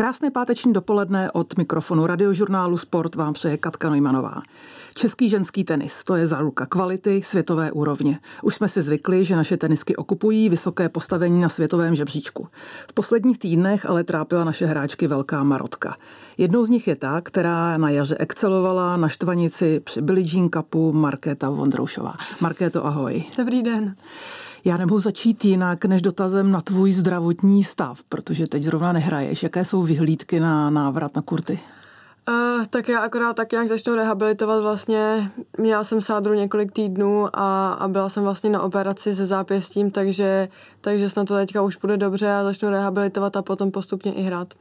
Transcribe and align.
Krásné 0.00 0.30
páteční 0.30 0.72
dopoledne 0.72 1.30
od 1.30 1.56
mikrofonu 1.58 2.06
radiožurnálu 2.06 2.76
Sport 2.76 3.14
vám 3.14 3.32
přeje 3.32 3.56
Katka 3.56 3.88
Nojmanová. 3.88 4.42
Český 4.94 5.28
ženský 5.28 5.64
tenis, 5.64 6.04
to 6.04 6.16
je 6.16 6.26
záruka 6.26 6.66
kvality 6.66 7.22
světové 7.22 7.72
úrovně. 7.72 8.18
Už 8.42 8.54
jsme 8.54 8.68
si 8.68 8.82
zvykli, 8.82 9.24
že 9.24 9.36
naše 9.36 9.56
tenisky 9.56 9.96
okupují 9.96 10.48
vysoké 10.48 10.88
postavení 10.88 11.40
na 11.40 11.48
světovém 11.48 11.94
žebříčku. 11.94 12.48
V 12.90 12.92
posledních 12.92 13.38
týdnech 13.38 13.86
ale 13.86 14.04
trápila 14.04 14.44
naše 14.44 14.66
hráčky 14.66 15.06
velká 15.06 15.42
marotka. 15.42 15.96
Jednou 16.38 16.64
z 16.64 16.70
nich 16.70 16.88
je 16.88 16.96
ta, 16.96 17.20
která 17.20 17.78
na 17.78 17.90
jaře 17.90 18.16
excelovala 18.18 18.96
na 18.96 19.08
štvanici 19.08 19.80
při 19.80 20.02
Billie 20.02 20.26
Jean 20.34 20.48
Cupu 20.54 20.92
Markéta 20.92 21.50
Vondroušová. 21.50 22.14
Markéto, 22.40 22.86
ahoj. 22.86 23.24
Dobrý 23.36 23.62
den. 23.62 23.94
Já 24.64 24.76
nemohu 24.76 25.00
začít 25.00 25.44
jinak 25.44 25.84
než 25.84 26.02
dotazem 26.02 26.50
na 26.50 26.60
tvůj 26.60 26.92
zdravotní 26.92 27.64
stav, 27.64 28.02
protože 28.08 28.46
teď 28.46 28.62
zrovna 28.62 28.92
nehraješ. 28.92 29.42
Jaké 29.42 29.64
jsou 29.64 29.82
vyhlídky 29.82 30.40
na 30.40 30.70
návrat 30.70 31.16
na 31.16 31.22
kurty? 31.22 31.60
Uh, 32.28 32.64
tak 32.70 32.88
já 32.88 33.00
akorát 33.00 33.36
tak 33.36 33.52
nějak 33.52 33.68
začnu 33.68 33.94
rehabilitovat 33.94 34.62
vlastně. 34.62 35.30
Měla 35.58 35.84
jsem 35.84 36.00
sádru 36.00 36.34
několik 36.34 36.72
týdnů 36.72 37.28
a, 37.32 37.72
a 37.72 37.88
byla 37.88 38.08
jsem 38.08 38.22
vlastně 38.22 38.50
na 38.50 38.62
operaci 38.62 39.14
se 39.14 39.26
zápěstím, 39.26 39.90
takže, 39.90 40.48
takže 40.80 41.10
snad 41.10 41.28
to 41.28 41.36
teďka 41.36 41.62
už 41.62 41.76
bude 41.76 41.96
dobře 41.96 42.32
a 42.32 42.44
začnu 42.44 42.70
rehabilitovat 42.70 43.36
a 43.36 43.42
potom 43.42 43.70
postupně 43.70 44.12
i 44.12 44.22
hrát 44.22 44.54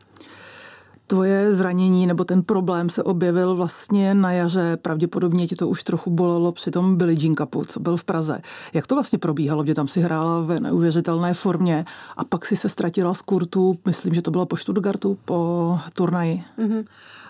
tvoje 1.09 1.53
zranění 1.53 2.07
nebo 2.07 2.23
ten 2.23 2.43
problém 2.43 2.89
se 2.89 3.03
objevil 3.03 3.55
vlastně 3.55 4.13
na 4.13 4.31
jaře, 4.31 4.77
pravděpodobně 4.81 5.47
ti 5.47 5.55
to 5.55 5.67
už 5.67 5.83
trochu 5.83 6.09
bolelo 6.09 6.51
při 6.51 6.71
tom 6.71 6.95
Billie 6.95 7.17
Jean 7.21 7.35
Cupu, 7.35 7.63
co 7.65 7.79
byl 7.79 7.97
v 7.97 8.03
Praze. 8.03 8.39
Jak 8.73 8.87
to 8.87 8.95
vlastně 8.95 9.19
probíhalo, 9.19 9.63
kde 9.63 9.75
tam 9.75 9.87
si 9.87 10.01
hrála 10.01 10.41
v 10.41 10.59
neuvěřitelné 10.59 11.33
formě 11.33 11.85
a 12.17 12.23
pak 12.23 12.45
si 12.45 12.55
se 12.55 12.69
ztratila 12.69 13.13
z 13.13 13.21
kurtu, 13.21 13.75
myslím, 13.85 14.13
že 14.13 14.21
to 14.21 14.31
bylo 14.31 14.45
po 14.45 14.57
Stuttgartu, 14.57 15.17
po 15.25 15.79
turnaji. 15.93 16.43
Mm-hmm. 16.59 16.85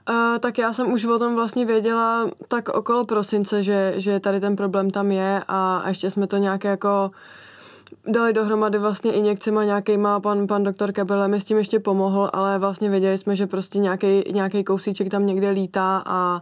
Uh, 0.10 0.16
tak 0.40 0.58
já 0.58 0.74
jsem 0.74 0.94
už 0.94 1.06
o 1.06 1.20
tom 1.20 1.36
vlastně 1.36 1.66
věděla 1.66 2.30
tak 2.48 2.70
okolo 2.70 3.06
prosince, 3.06 3.64
že, 3.64 3.94
že 3.98 4.20
tady 4.20 4.40
ten 4.40 4.56
problém 4.56 4.92
tam 4.92 5.12
je 5.12 5.44
a 5.48 5.84
ještě 5.88 6.12
jsme 6.12 6.28
to 6.28 6.38
nějak 6.38 6.64
jako 6.64 7.12
dali 8.10 8.34
dohromady 8.34 8.78
vlastně 8.78 9.12
injekcema 9.12 9.64
nějakýma, 9.64 10.20
pan, 10.20 10.48
pan 10.48 10.64
doktor 10.64 10.92
Kebele 10.92 11.28
mi 11.28 11.42
s 11.42 11.46
tím 11.46 11.58
ještě 11.58 11.80
pomohl, 11.80 12.30
ale 12.34 12.60
vlastně 12.60 12.90
věděli 12.90 13.18
jsme, 13.18 13.36
že 13.36 13.48
prostě 13.48 13.80
nějaký, 13.80 14.64
kousíček 14.64 15.10
tam 15.10 15.26
někde 15.26 15.50
lítá 15.50 16.04
a, 16.06 16.42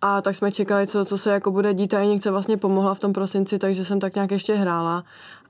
a 0.00 0.20
tak 0.20 0.36
jsme 0.36 0.52
čekali, 0.52 0.86
co, 0.86 1.04
co 1.04 1.18
se 1.18 1.32
jako 1.32 1.50
bude 1.50 1.74
dít. 1.74 1.94
A 1.94 2.00
injekce 2.00 2.30
vlastně 2.30 2.56
pomohla 2.56 2.94
v 2.94 2.98
tom 2.98 3.12
prosinci, 3.12 3.58
takže 3.58 3.84
jsem 3.84 4.00
tak 4.00 4.14
nějak 4.14 4.30
ještě 4.30 4.54
hrála. 4.54 5.04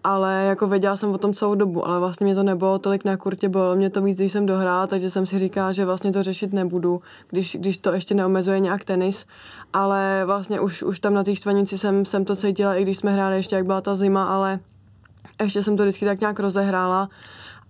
Ale 0.05 0.45
jako 0.49 0.67
věděla 0.67 0.97
jsem 0.97 1.11
o 1.11 1.19
tom 1.19 1.35
celou 1.35 1.55
dobu, 1.55 1.89
ale 1.89 1.99
vlastně 1.99 2.25
mě 2.25 2.35
to 2.35 2.43
nebylo 2.43 2.79
tolik 2.79 3.05
na 3.05 3.17
kurtě, 3.17 3.49
bylo 3.49 3.77
mě 3.77 3.91
to 3.91 4.03
víc, 4.03 4.19
když 4.19 4.33
jsem 4.33 4.47
dohrála, 4.47 4.87
takže 4.87 5.11
jsem 5.11 5.27
si 5.27 5.39
říkala, 5.39 5.73
že 5.73 5.85
vlastně 5.85 6.13
to 6.13 6.23
řešit 6.23 6.53
nebudu, 6.53 7.03
když, 7.31 7.57
když 7.61 7.79
to 7.79 7.93
ještě 7.93 8.15
neomezuje 8.15 8.61
nějak 8.61 8.85
tenis, 8.85 9.27
ale 9.73 10.23
vlastně 10.27 10.61
už, 10.61 10.83
už 10.83 11.01
tam 11.01 11.15
na 11.15 11.25
té 11.25 11.35
štvanici 11.35 11.79
jsem, 11.79 12.05
jsem 12.05 12.25
to 12.25 12.37
cítila, 12.37 12.75
i 12.75 12.83
když 12.83 12.99
jsme 12.99 13.13
hráli 13.13 13.37
ještě, 13.37 13.57
jak 13.57 13.67
byla 13.67 13.81
ta 13.81 13.95
zima, 13.95 14.25
ale 14.25 14.61
ještě 15.43 15.63
jsem 15.63 15.77
to 15.77 15.83
vždycky 15.83 16.05
tak 16.05 16.21
nějak 16.21 16.41
rozehrála, 16.41 17.09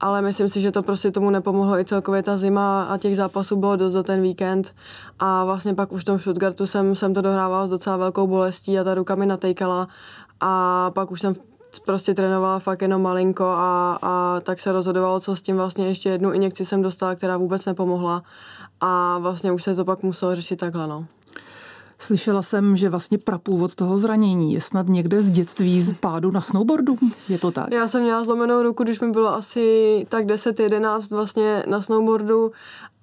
ale 0.01 0.23
myslím 0.23 0.49
si, 0.49 0.61
že 0.61 0.73
to 0.73 0.83
prostě 0.83 1.11
tomu 1.11 1.31
nepomohlo 1.31 1.79
i 1.79 1.85
celkově 1.85 2.23
ta 2.23 2.37
zima 2.37 2.85
a 2.85 2.99
těch 2.99 3.17
zápasů 3.17 3.57
bylo 3.57 3.77
dost 3.77 3.93
za 3.93 4.03
ten 4.03 4.23
víkend. 4.23 4.75
A 5.19 5.45
vlastně 5.45 5.75
pak 5.75 5.93
už 5.93 6.03
v 6.03 6.05
tom 6.05 6.19
Stuttgartu 6.19 6.67
jsem, 6.67 6.95
jsem 6.95 7.15
to 7.15 7.23
dohrávala 7.23 7.67
s 7.67 7.71
docela 7.71 7.97
velkou 7.97 8.27
bolestí 8.27 8.79
a 8.79 8.85
ta 8.85 8.95
ruka 8.95 9.15
mi 9.15 9.27
natejkala. 9.27 9.89
A 10.41 10.91
pak 10.95 11.11
už 11.11 11.21
jsem 11.21 11.35
prostě 11.85 12.15
trénovala 12.15 12.59
fakt 12.59 12.83
jenom 12.83 13.03
malinko 13.03 13.45
a, 13.45 13.99
a 14.03 14.41
tak 14.43 14.61
se 14.61 14.73
rozhodovalo, 14.73 15.21
co 15.21 15.37
s 15.37 15.43
tím 15.43 15.57
vlastně 15.57 15.87
ještě 15.87 16.09
jednu 16.09 16.33
injekci 16.33 16.65
jsem 16.65 16.83
dostala, 16.83 17.15
která 17.15 17.37
vůbec 17.37 17.65
nepomohla. 17.65 18.23
A 18.81 19.19
vlastně 19.19 19.53
už 19.53 19.63
se 19.63 19.75
to 19.75 19.85
pak 19.85 20.03
muselo 20.03 20.35
řešit 20.35 20.57
takhle, 20.57 20.87
no. 20.87 21.07
Slyšela 21.99 22.43
jsem, 22.43 22.77
že 22.77 22.91
vlastně 22.91 23.19
prapůvod 23.19 23.75
toho 23.75 23.99
zranění 23.99 24.55
je 24.55 24.61
snad 24.61 24.89
někde 24.89 25.23
z 25.23 25.31
dětství 25.31 25.83
z 25.83 25.95
pádu 25.95 26.31
na 26.31 26.41
snowboardu. 26.41 26.97
Je 27.29 27.39
to 27.39 27.51
tak? 27.51 27.73
Já 27.73 27.89
jsem 27.89 28.03
měla 28.03 28.25
zlomenou 28.25 28.63
ruku, 28.63 28.83
když 28.83 29.01
mi 29.01 29.11
bylo 29.11 29.35
asi 29.35 30.07
tak 30.09 30.27
10-11 30.27 31.15
vlastně 31.15 31.63
na 31.69 31.83
snowboardu 31.83 32.53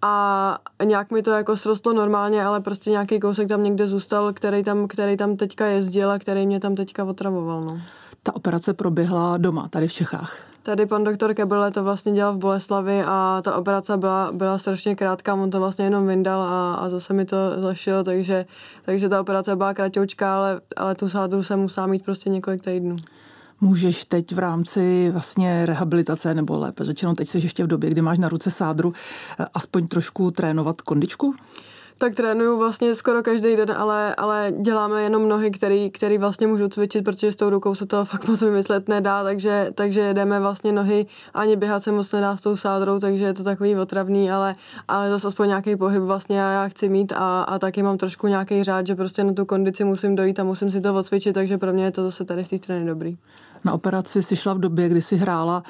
a 0.02 0.58
nějak 0.84 1.12
mi 1.12 1.22
to 1.22 1.32
jako 1.32 1.58
srostlo 1.58 1.94
normálně, 1.94 2.46
ale 2.46 2.60
prostě 2.60 2.90
nějaký 2.90 3.20
kousek 3.20 3.48
tam 3.48 3.64
někde 3.64 3.88
zůstal, 3.88 4.34
který 4.34 4.64
tam, 4.64 4.88
který 4.88 5.18
tam 5.18 5.36
teďka 5.36 5.66
jezdil 5.66 6.12
a 6.12 6.20
který 6.20 6.48
mě 6.48 6.60
tam 6.60 6.76
teďka 6.76 7.04
otravoval. 7.04 7.62
No. 7.62 7.82
Ta 8.24 8.36
operace 8.36 8.74
proběhla 8.74 9.38
doma, 9.38 9.68
tady 9.68 9.88
v 9.88 9.94
Čechách. 9.94 10.51
Tady 10.64 10.86
pan 10.86 11.04
doktor 11.04 11.34
Kebele 11.34 11.72
to 11.72 11.84
vlastně 11.84 12.12
dělal 12.12 12.34
v 12.34 12.38
Boleslavi 12.38 13.04
a 13.04 13.42
ta 13.44 13.56
operace 13.56 13.98
byla, 13.98 14.32
byla 14.32 14.58
strašně 14.58 14.96
krátká, 14.96 15.34
on 15.34 15.50
to 15.50 15.60
vlastně 15.60 15.86
jenom 15.86 16.08
vyndal 16.08 16.42
a, 16.42 16.74
a 16.74 16.90
zase 16.90 17.14
mi 17.14 17.26
to 17.26 17.38
zašil, 17.62 18.04
takže, 18.04 18.46
takže 18.86 19.10
ta 19.10 19.22
operace 19.22 19.56
byla 19.56 19.74
kratoučká, 19.74 20.38
ale, 20.38 20.62
ale 20.78 20.96
tu 20.96 21.10
sádru 21.10 21.44
jsem 21.44 21.60
musela 21.60 21.88
mít 21.88 22.06
prostě 22.06 22.30
několik 22.30 22.62
týdnů. 22.62 22.96
Můžeš 23.62 24.06
teď 24.06 24.36
v 24.36 24.40
rámci 24.40 25.10
vlastně 25.12 25.66
rehabilitace, 25.66 26.34
nebo 26.34 26.60
lépe 26.60 26.86
řečeno, 26.86 27.14
teď 27.14 27.28
jsi 27.28 27.38
ještě 27.38 27.64
v 27.64 27.68
době, 27.68 27.90
kdy 27.90 28.02
máš 28.02 28.20
na 28.20 28.30
ruce 28.30 28.52
sádru, 28.52 28.94
aspoň 29.54 29.88
trošku 29.88 30.32
trénovat 30.32 30.82
kondičku? 30.82 31.36
Tak 32.02 32.16
trénuju 32.16 32.58
vlastně 32.58 32.96
skoro 32.96 33.24
každý 33.24 33.56
den, 33.56 33.72
ale, 33.78 34.16
ale 34.16 34.54
děláme 34.62 35.04
jenom 35.04 35.30
nohy, 35.30 35.52
který, 35.52 35.92
který 35.92 36.18
vlastně 36.18 36.48
můžu 36.48 36.68
cvičit, 36.68 37.04
protože 37.04 37.32
s 37.32 37.36
tou 37.36 37.50
rukou 37.50 37.76
se 37.76 37.86
to 37.86 38.06
fakt 38.06 38.28
moc 38.28 38.42
vymyslet 38.42 38.90
nedá, 38.90 39.24
takže, 39.24 39.72
takže 39.76 40.02
jedeme 40.02 40.40
vlastně 40.40 40.72
nohy, 40.72 41.06
ani 41.34 41.56
běhat 41.56 41.84
se 41.84 41.92
moc 41.92 42.12
nedá 42.12 42.38
s 42.38 42.42
tou 42.42 42.56
sádrou, 42.56 43.00
takže 43.00 43.26
je 43.26 43.34
to 43.34 43.44
takový 43.44 43.76
otravný, 43.76 44.32
ale, 44.32 44.56
ale 44.88 45.10
zase 45.10 45.28
aspoň 45.28 45.48
nějaký 45.48 45.76
pohyb 45.76 46.02
vlastně 46.02 46.38
já, 46.38 46.52
já 46.52 46.68
chci 46.68 46.90
mít 46.90 47.14
a, 47.16 47.42
a 47.42 47.60
taky 47.60 47.84
mám 47.84 47.98
trošku 47.98 48.28
nějaký 48.28 48.64
řád, 48.64 48.88
že 48.88 48.96
prostě 48.96 49.24
na 49.24 49.34
tu 49.34 49.46
kondici 49.46 49.84
musím 49.84 50.16
dojít 50.16 50.40
a 50.40 50.44
musím 50.44 50.72
si 50.72 50.82
to 50.82 50.96
odcvičit, 50.96 51.34
takže 51.34 51.58
pro 51.58 51.74
mě 51.74 51.84
je 51.84 51.92
to 51.92 52.04
zase 52.04 52.26
tady 52.26 52.46
z 52.46 52.50
té 52.50 52.58
strany 52.58 52.86
dobrý. 52.86 53.18
Na 53.64 53.74
operaci 53.74 54.24
si 54.24 54.36
šla 54.36 54.54
v 54.54 54.60
době, 54.60 54.90
kdy 54.90 55.02
si 55.02 55.16
hrála 55.16 55.64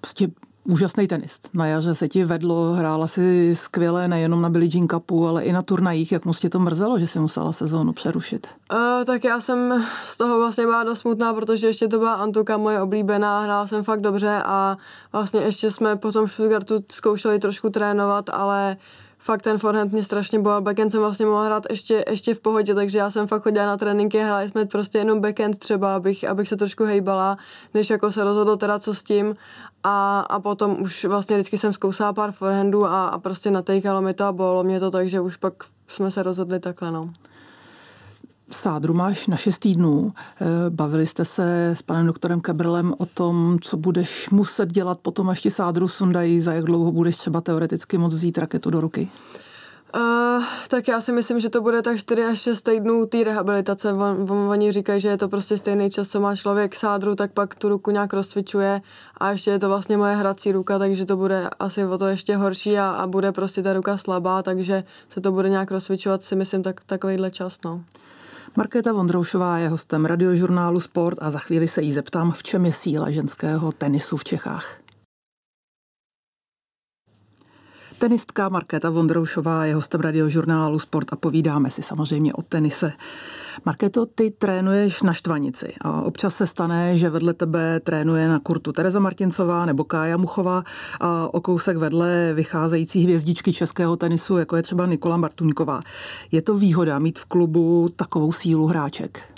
prostě 0.00 0.28
úžasný 0.64 1.08
tenist. 1.08 1.48
Na 1.54 1.66
jaře 1.66 1.94
se 1.94 2.08
ti 2.08 2.24
vedlo, 2.24 2.72
hrála 2.72 3.06
si 3.06 3.50
skvěle 3.56 4.08
nejenom 4.08 4.42
na 4.42 4.50
Billie 4.50 4.70
Jean 4.74 4.88
Cupu, 4.88 5.28
ale 5.28 5.44
i 5.44 5.52
na 5.52 5.62
turnajích. 5.62 6.12
Jak 6.12 6.24
moc 6.24 6.40
tě 6.40 6.50
to 6.50 6.58
mrzelo, 6.58 6.98
že 6.98 7.06
si 7.06 7.18
musela 7.18 7.52
sezónu 7.52 7.92
přerušit? 7.92 8.46
Uh, 8.72 9.04
tak 9.04 9.24
já 9.24 9.40
jsem 9.40 9.84
z 10.06 10.16
toho 10.16 10.38
vlastně 10.38 10.64
byla 10.64 10.84
dost 10.84 10.98
smutná, 10.98 11.34
protože 11.34 11.66
ještě 11.66 11.88
to 11.88 11.98
byla 11.98 12.14
Antuka 12.14 12.56
moje 12.56 12.82
oblíbená, 12.82 13.40
hrála 13.40 13.66
jsem 13.66 13.84
fakt 13.84 14.00
dobře 14.00 14.42
a 14.44 14.76
vlastně 15.12 15.40
ještě 15.40 15.70
jsme 15.70 15.96
potom 15.96 16.26
v 16.26 16.32
Stuttgartu 16.32 16.84
zkoušeli 16.90 17.38
trošku 17.38 17.70
trénovat, 17.70 18.30
ale 18.32 18.76
fakt 19.22 19.42
ten 19.42 19.58
forehand 19.58 19.92
mě 19.92 20.04
strašně 20.04 20.38
bolel. 20.38 20.60
Backhand 20.60 20.92
jsem 20.92 21.00
vlastně 21.00 21.26
mohla 21.26 21.44
hrát 21.44 21.66
ještě, 21.70 22.04
ještě 22.10 22.34
v 22.34 22.40
pohodě, 22.40 22.74
takže 22.74 22.98
já 22.98 23.10
jsem 23.10 23.26
fakt 23.26 23.42
chodila 23.42 23.66
na 23.66 23.76
tréninky, 23.76 24.18
hráli 24.18 24.48
jsme 24.48 24.66
prostě 24.66 24.98
jenom 24.98 25.20
backhand 25.20 25.58
třeba, 25.58 25.96
abych, 25.96 26.28
abych 26.28 26.48
se 26.48 26.56
trošku 26.56 26.84
hejbala, 26.84 27.38
než 27.74 27.90
jako 27.90 28.12
se 28.12 28.24
rozhodlo 28.24 28.56
teda 28.56 28.78
co 28.78 28.94
s 28.94 29.02
tím. 29.02 29.36
A, 29.84 30.20
a 30.20 30.40
potom 30.40 30.82
už 30.82 31.04
vlastně 31.04 31.36
vždycky 31.36 31.58
jsem 31.58 31.72
zkousala 31.72 32.12
pár 32.12 32.32
forehandů 32.32 32.86
a, 32.86 33.08
a 33.08 33.18
prostě 33.18 33.50
natejkalo 33.50 34.02
mi 34.02 34.14
to 34.14 34.24
a 34.24 34.32
bolelo 34.32 34.64
mě 34.64 34.80
to, 34.80 34.90
takže 34.90 35.20
už 35.20 35.36
pak 35.36 35.54
jsme 35.86 36.10
se 36.10 36.22
rozhodli 36.22 36.60
takhle, 36.60 36.90
no 36.90 37.10
sádru 38.52 38.94
máš 38.94 39.26
na 39.26 39.36
šest 39.36 39.58
týdnů. 39.58 40.12
Eh, 40.16 40.46
bavili 40.70 41.06
jste 41.06 41.24
se 41.24 41.70
s 41.70 41.82
panem 41.82 42.06
doktorem 42.06 42.40
Kebrlem 42.40 42.94
o 42.98 43.06
tom, 43.06 43.58
co 43.60 43.76
budeš 43.76 44.30
muset 44.30 44.68
dělat 44.72 44.98
potom, 45.02 45.28
až 45.28 45.40
ti 45.40 45.50
sádru 45.50 45.88
sundají, 45.88 46.40
za 46.40 46.52
jak 46.52 46.64
dlouho 46.64 46.92
budeš 46.92 47.16
třeba 47.16 47.40
teoreticky 47.40 47.98
moc 47.98 48.14
vzít 48.14 48.38
raketu 48.38 48.70
do 48.70 48.80
ruky? 48.80 49.08
Uh, 49.96 50.44
tak 50.68 50.88
já 50.88 51.00
si 51.00 51.12
myslím, 51.12 51.40
že 51.40 51.50
to 51.50 51.60
bude 51.60 51.82
tak 51.82 51.98
4 51.98 52.24
až 52.24 52.40
6 52.40 52.62
týdnů 52.62 53.06
té 53.06 53.24
rehabilitace. 53.24 53.92
On, 53.92 54.26
on, 54.30 54.32
oni 54.32 54.72
říkají, 54.72 55.00
že 55.00 55.08
je 55.08 55.16
to 55.16 55.28
prostě 55.28 55.58
stejný 55.58 55.90
čas, 55.90 56.08
co 56.08 56.20
má 56.20 56.36
člověk 56.36 56.76
sádru, 56.76 57.14
tak 57.14 57.32
pak 57.32 57.54
tu 57.54 57.68
ruku 57.68 57.90
nějak 57.90 58.12
rozcvičuje 58.12 58.80
a 59.18 59.30
ještě 59.30 59.50
je 59.50 59.58
to 59.58 59.68
vlastně 59.68 59.96
moje 59.96 60.14
hrací 60.14 60.52
ruka, 60.52 60.78
takže 60.78 61.04
to 61.04 61.16
bude 61.16 61.48
asi 61.58 61.84
o 61.84 61.98
to 61.98 62.06
ještě 62.06 62.36
horší 62.36 62.78
a, 62.78 62.90
a 62.90 63.06
bude 63.06 63.32
prostě 63.32 63.62
ta 63.62 63.72
ruka 63.72 63.96
slabá, 63.96 64.42
takže 64.42 64.84
se 65.08 65.20
to 65.20 65.32
bude 65.32 65.48
nějak 65.48 65.70
rozcvičovat 65.70 66.22
si 66.22 66.36
myslím 66.36 66.62
tak, 66.62 66.80
takovýhle 66.86 67.30
čas. 67.30 67.58
No. 67.64 67.80
Markéta 68.56 68.92
Vondroušová 68.92 69.58
je 69.58 69.68
hostem 69.68 70.04
radiožurnálu 70.04 70.80
Sport 70.80 71.18
a 71.20 71.30
za 71.30 71.38
chvíli 71.38 71.68
se 71.68 71.82
jí 71.82 71.92
zeptám, 71.92 72.32
v 72.32 72.42
čem 72.42 72.66
je 72.66 72.72
síla 72.72 73.10
ženského 73.10 73.72
tenisu 73.72 74.16
v 74.16 74.24
Čechách. 74.24 74.81
Tenistka 78.02 78.48
Markéta 78.48 78.90
Vondroušová 78.90 79.64
je 79.64 79.74
hostem 79.74 80.00
radiožurnálu 80.00 80.78
Sport 80.78 81.12
a 81.12 81.16
povídáme 81.16 81.70
si 81.70 81.82
samozřejmě 81.82 82.34
o 82.34 82.42
tenise. 82.42 82.92
Markéto, 83.64 84.06
ty 84.06 84.30
trénuješ 84.30 85.02
na 85.02 85.12
Štvanici 85.12 85.74
a 85.80 86.02
občas 86.02 86.36
se 86.36 86.46
stane, 86.46 86.98
že 86.98 87.10
vedle 87.10 87.34
tebe 87.34 87.80
trénuje 87.80 88.28
na 88.28 88.38
kurtu 88.38 88.72
Tereza 88.72 89.00
Martincová 89.00 89.66
nebo 89.66 89.84
Kája 89.84 90.16
Muchová 90.16 90.62
a 91.00 91.34
o 91.34 91.40
kousek 91.40 91.76
vedle 91.76 92.32
vycházející 92.34 93.02
hvězdičky 93.02 93.52
českého 93.52 93.96
tenisu, 93.96 94.36
jako 94.36 94.56
je 94.56 94.62
třeba 94.62 94.86
Nikola 94.86 95.16
Martuňková. 95.16 95.80
Je 96.32 96.42
to 96.42 96.56
výhoda 96.56 96.98
mít 96.98 97.18
v 97.18 97.24
klubu 97.24 97.88
takovou 97.96 98.32
sílu 98.32 98.66
hráček? 98.66 99.31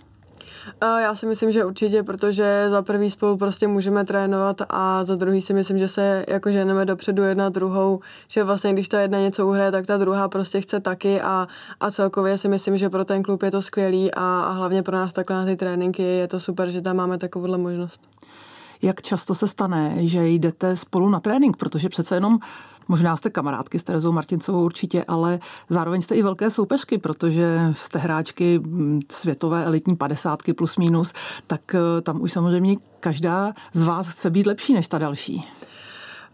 Já 0.83 1.15
si 1.15 1.27
myslím, 1.27 1.53
že 1.53 1.65
určitě, 1.65 2.03
protože 2.03 2.67
za 2.69 2.83
prvý 2.83 3.11
spolu 3.11 3.37
prostě 3.37 3.67
můžeme 3.67 4.05
trénovat 4.05 4.57
a 4.69 5.05
za 5.05 5.17
druhý 5.17 5.41
si 5.41 5.55
myslím, 5.55 5.79
že 5.79 5.89
se 5.89 6.25
jako 6.29 6.51
ženeme 6.51 6.85
dopředu 6.85 7.23
jedna 7.23 7.49
druhou, 7.49 8.01
že 8.29 8.45
vlastně 8.45 8.73
když 8.73 8.89
ta 8.89 9.01
jedna 9.01 9.21
něco 9.21 9.47
uhraje, 9.47 9.71
tak 9.71 9.87
ta 9.87 9.97
druhá 9.97 10.29
prostě 10.29 10.61
chce 10.61 10.81
taky 10.81 11.21
a, 11.21 11.49
a 11.81 11.91
celkově 11.91 12.39
si 12.39 12.49
myslím, 12.49 12.77
že 12.77 12.89
pro 12.89 13.05
ten 13.05 13.23
klub 13.23 13.43
je 13.43 13.51
to 13.51 13.63
skvělý 13.63 14.15
a, 14.15 14.41
a 14.41 14.51
hlavně 14.51 14.83
pro 14.83 14.97
nás 14.97 15.13
takhle 15.13 15.37
na 15.37 15.45
ty 15.45 15.57
tréninky 15.57 16.03
je 16.03 16.29
to 16.29 16.41
super, 16.41 16.71
že 16.71 16.81
tam 16.81 16.97
máme 16.97 17.19
takovouhle 17.19 17.59
možnost. 17.59 18.03
Jak 18.83 19.03
často 19.03 19.35
se 19.35 19.49
stane, 19.49 20.07
že 20.07 20.29
jdete 20.29 20.77
spolu 20.77 21.09
na 21.09 21.21
trénink, 21.21 21.57
protože 21.57 21.89
přece 21.89 22.17
jenom 22.17 22.39
Možná 22.89 23.17
jste 23.17 23.31
kamarádky 23.31 23.79
s 23.79 23.83
Terezou 23.83 24.13
Martincovou 24.13 24.65
určitě, 24.65 25.05
ale 25.09 25.39
zároveň 25.69 26.03
jste 26.03 26.15
i 26.15 26.23
velké 26.23 26.51
soupeřky, 26.51 26.99
protože 26.99 27.71
jste 27.73 27.99
hráčky 27.99 28.59
mm, 28.59 29.01
světové 29.13 29.65
elitní 29.65 29.97
padesátky 29.97 30.53
plus 30.53 30.77
minus, 30.77 31.13
tak 31.47 31.75
eh, 31.75 32.01
tam 32.01 32.23
už 32.23 32.33
samozřejmě 32.33 32.77
každá 33.01 33.53
z 33.73 33.83
vás 33.83 34.09
chce 34.09 34.31
být 34.31 34.47
lepší 34.47 34.75
než 34.75 34.89
ta 34.89 34.99
další. 34.99 35.45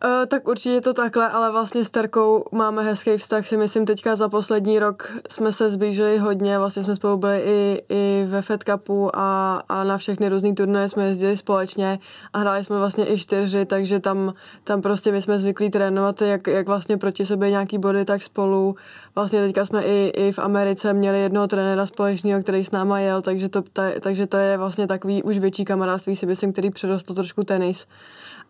Uh, 0.05 0.27
tak 0.27 0.49
určitě 0.49 0.81
to 0.81 0.95
takhle, 0.95 1.31
ale 1.31 1.53
vlastně 1.53 1.85
s 1.85 1.91
Terkou 1.91 2.45
máme 2.53 2.83
hezký 2.83 3.17
vztah, 3.17 3.47
si 3.47 3.57
myslím 3.57 3.87
teďka 3.87 4.17
za 4.17 4.29
poslední 4.29 4.79
rok 4.79 5.13
jsme 5.29 5.53
se 5.53 5.71
zblížili 5.71 6.19
hodně, 6.19 6.59
vlastně 6.59 6.83
jsme 6.83 6.97
spolu 6.97 7.17
byli 7.17 7.43
i, 7.45 7.83
i 7.89 8.25
ve 8.29 8.43
Fed 8.43 8.65
Cupu 8.65 9.17
a, 9.17 9.55
a 9.69 9.85
na 9.85 9.99
všechny 9.99 10.29
různé 10.29 10.55
turnaje 10.55 10.89
jsme 10.89 11.07
jezdili 11.07 11.37
společně 11.37 11.99
a 12.33 12.39
hráli 12.39 12.65
jsme 12.65 12.79
vlastně 12.79 13.13
i 13.13 13.19
čtyři, 13.19 13.65
takže 13.65 14.01
tam, 14.01 14.35
tam 14.65 14.83
prostě 14.83 15.13
my 15.13 15.23
jsme 15.23 15.39
zvyklí 15.39 15.71
trénovat 15.71 16.23
jak, 16.23 16.47
jak 16.47 16.67
vlastně 16.67 16.97
proti 16.97 17.25
sobě 17.25 17.51
nějaký 17.51 17.79
body, 17.79 18.05
tak 18.05 18.23
spolu. 18.23 18.77
Vlastně 19.15 19.41
teďka 19.41 19.65
jsme 19.65 19.83
i, 19.83 20.13
i 20.17 20.33
v 20.33 20.39
Americe 20.39 20.93
měli 20.93 21.21
jednoho 21.21 21.49
trenéra 21.49 21.87
společného, 21.87 22.43
který 22.43 22.65
s 22.65 22.71
náma 22.71 23.01
jel, 23.01 23.23
takže 23.23 23.49
to, 23.49 23.63
ta, 23.73 23.83
takže 24.01 24.27
to 24.27 24.37
je 24.37 24.57
vlastně 24.57 24.87
takový 24.87 25.23
už 25.23 25.39
větší 25.39 25.65
kamarádství, 25.65 26.17
si 26.17 26.27
myslím, 26.27 26.53
který 26.53 26.71
přerostl 26.71 27.15
trošku 27.15 27.45
tenis 27.45 27.87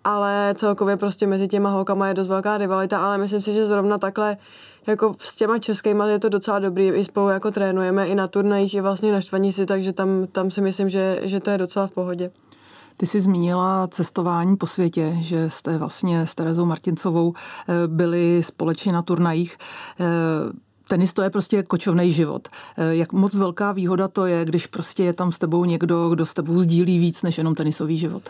ale 0.05 0.55
celkově 0.57 0.97
prostě 0.97 1.27
mezi 1.27 1.49
těma 1.49 1.71
holkama 1.71 2.09
je 2.09 2.15
dost 2.15 2.29
velká 2.29 2.59
rivalita, 2.59 3.07
ale 3.07 3.19
myslím 3.19 3.41
si, 3.41 3.53
že 3.53 3.67
zrovna 3.67 3.99
takhle 3.99 4.37
jako 4.87 5.15
s 5.19 5.37
těma 5.37 5.59
českýma 5.59 6.07
je 6.07 6.19
to 6.19 6.29
docela 6.29 6.59
dobrý, 6.59 6.89
i 6.89 7.05
spolu 7.05 7.29
jako 7.29 7.51
trénujeme 7.51 8.07
i 8.07 8.15
na 8.15 8.29
turnajích, 8.29 8.75
i 8.75 8.81
vlastně 8.81 9.13
na 9.13 9.21
Štvanici, 9.21 9.67
takže 9.67 9.93
tam, 9.93 10.27
tam 10.33 10.51
si 10.51 10.61
myslím, 10.61 10.89
že, 10.89 11.21
že 11.23 11.41
to 11.41 11.51
je 11.51 11.59
docela 11.59 11.87
v 11.87 11.91
pohodě. 11.91 12.31
Ty 12.97 13.07
jsi 13.07 13.21
zmínila 13.21 13.89
cestování 13.89 14.57
po 14.57 14.67
světě, 14.67 15.17
že 15.21 15.51
jste 15.51 15.79
vlastně 15.79 16.27
s 16.27 16.35
Terezou 16.35 16.65
Martincovou 16.65 17.35
eh, 17.35 17.73
byli 17.87 18.43
společně 18.43 18.93
na 18.93 19.03
turnajích. 19.03 19.59
Eh, 20.01 20.05
tenis 20.89 21.13
to 21.13 21.23
je 21.23 21.31
prostě 21.31 21.63
kočovný 21.63 22.13
život. 22.13 22.49
Eh, 22.77 22.95
jak 22.95 23.13
moc 23.13 23.35
velká 23.35 23.73
výhoda 23.73 24.09
to 24.09 24.27
je, 24.27 24.45
když 24.45 24.67
prostě 24.67 25.05
je 25.05 25.13
tam 25.13 25.33
s 25.33 25.39
tebou 25.39 25.65
někdo, 25.65 26.09
kdo 26.09 26.27
s 26.27 26.35
tebou 26.35 26.59
sdílí 26.59 26.99
víc 26.99 27.23
než 27.23 27.39
jenom 27.39 27.55
tenisový 27.55 27.99
život? 27.99 28.23